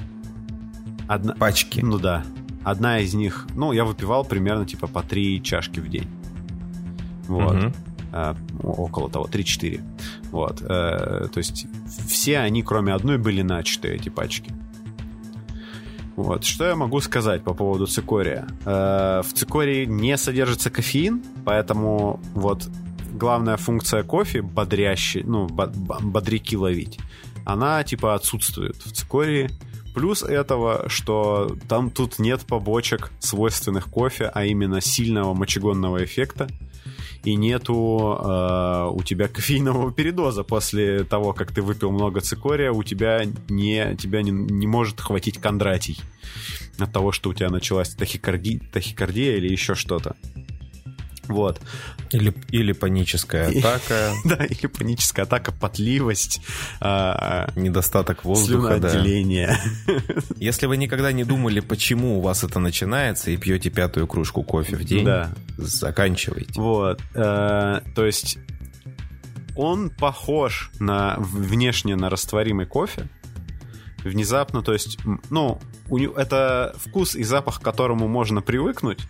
[1.09, 1.35] Одна...
[1.35, 1.81] Пачки?
[1.81, 2.25] Ну да.
[2.65, 6.09] Одна из них, ну, я выпивал примерно типа по три чашки в день.
[7.27, 7.57] Вот.
[7.57, 7.73] Угу.
[8.13, 9.81] А, около того, 3-4.
[10.31, 10.63] Вот.
[10.63, 11.67] А, то есть
[12.09, 14.53] все они, кроме одной, были начаты, эти пачки.
[16.17, 16.45] Вот.
[16.45, 18.47] Что я могу сказать по поводу цикория?
[18.65, 22.69] Э, в цикории не содержится кофеин, поэтому вот
[23.13, 26.99] главная функция кофе бодрящий, ну, бодряки ловить.
[27.45, 29.51] она типа отсутствует в цикории.
[29.95, 36.49] Плюс этого, что там тут нет побочек свойственных кофе, а именно сильного мочегонного эффекта
[37.25, 42.83] и нету э, у тебя кофейного передоза после того, как ты выпил много цикория, у
[42.83, 46.01] тебя не, тебя не, не может хватить кондратий
[46.79, 50.17] от того, что у тебя началась тахикарди, тахикардия или еще что-то.
[51.29, 51.61] Вот.
[52.13, 54.13] Или, или паническая атака.
[54.25, 56.41] Да, или паническая атака, потливость.
[56.81, 58.79] А, Недостаток воздуха.
[58.79, 59.59] Слюноотделение.
[60.37, 64.77] Если вы никогда не думали, почему у вас это начинается, и пьете пятую кружку кофе
[64.77, 65.09] в день,
[65.57, 66.61] заканчивайте.
[66.61, 67.01] Вот.
[67.15, 68.39] Э, то есть
[69.57, 73.09] он похож на внешне на растворимый кофе.
[74.05, 74.99] Внезапно, то есть,
[75.31, 79.01] ну, у него, это вкус и запах, к которому можно привыкнуть,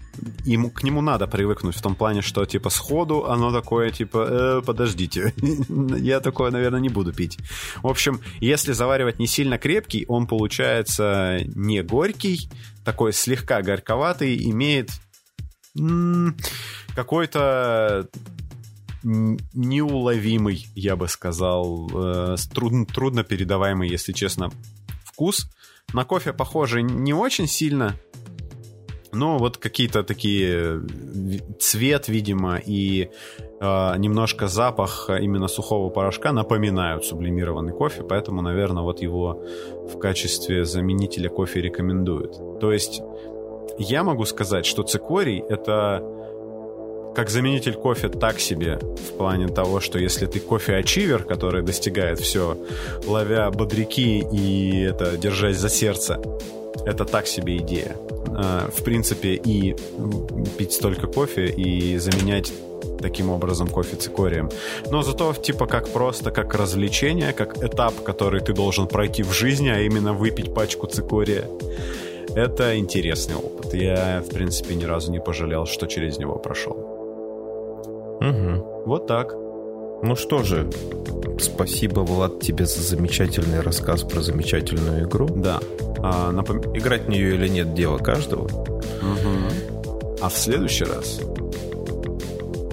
[0.44, 4.62] ему, к нему надо привыкнуть в том плане, что, типа, сходу оно такое, типа, э,
[4.64, 5.34] подождите,
[5.98, 7.38] я такое, наверное, не буду пить.
[7.82, 12.48] В общем, если заваривать не сильно крепкий, он получается не горький,
[12.84, 14.90] такой слегка горьковатый, имеет
[16.94, 18.08] какой-то
[19.02, 24.50] неуловимый, я бы сказал, э, трудно, трудно передаваемый, если честно,
[25.22, 25.46] вкус.
[25.94, 27.94] На кофе похоже не очень сильно,
[29.12, 30.80] но вот какие-то такие
[31.60, 33.08] цвет, видимо, и
[33.60, 39.44] э, немножко запах именно сухого порошка напоминают сублимированный кофе, поэтому, наверное, вот его
[39.92, 42.60] в качестве заменителя кофе рекомендуют.
[42.60, 43.02] То есть
[43.78, 46.02] я могу сказать, что цикорий— это
[47.14, 52.56] как заменитель кофе так себе, в плане того, что если ты кофе-ачивер, который достигает все,
[53.06, 56.20] ловя бодряки и это, держась за сердце,
[56.86, 57.96] это так себе идея.
[58.28, 59.76] А, в принципе, и
[60.58, 62.52] пить столько кофе, и заменять
[63.00, 64.50] таким образом кофе цикорием.
[64.90, 69.68] Но зато типа как просто, как развлечение, как этап, который ты должен пройти в жизни,
[69.68, 71.44] а именно выпить пачку цикория.
[72.34, 73.74] Это интересный опыт.
[73.74, 77.01] Я, в принципе, ни разу не пожалел, что через него прошел.
[78.22, 78.84] Угу.
[78.86, 79.34] Вот так.
[80.02, 80.68] Ну что же,
[81.38, 85.28] спасибо, Влад, тебе за замечательный рассказ про замечательную игру.
[85.28, 85.60] Да.
[85.98, 86.58] А, напом...
[86.76, 88.44] Играть в нее или нет, дело каждого.
[88.44, 90.18] Угу.
[90.20, 91.20] А в следующий раз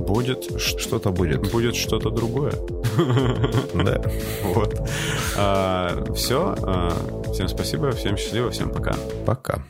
[0.09, 1.51] будет что-то будет.
[1.51, 2.53] Будет что-то другое.
[3.75, 4.01] Да.
[4.43, 4.75] Вот.
[5.37, 6.55] А, все.
[6.63, 6.91] А,
[7.31, 8.95] всем спасибо, всем счастливо, всем пока.
[9.25, 9.63] Пока.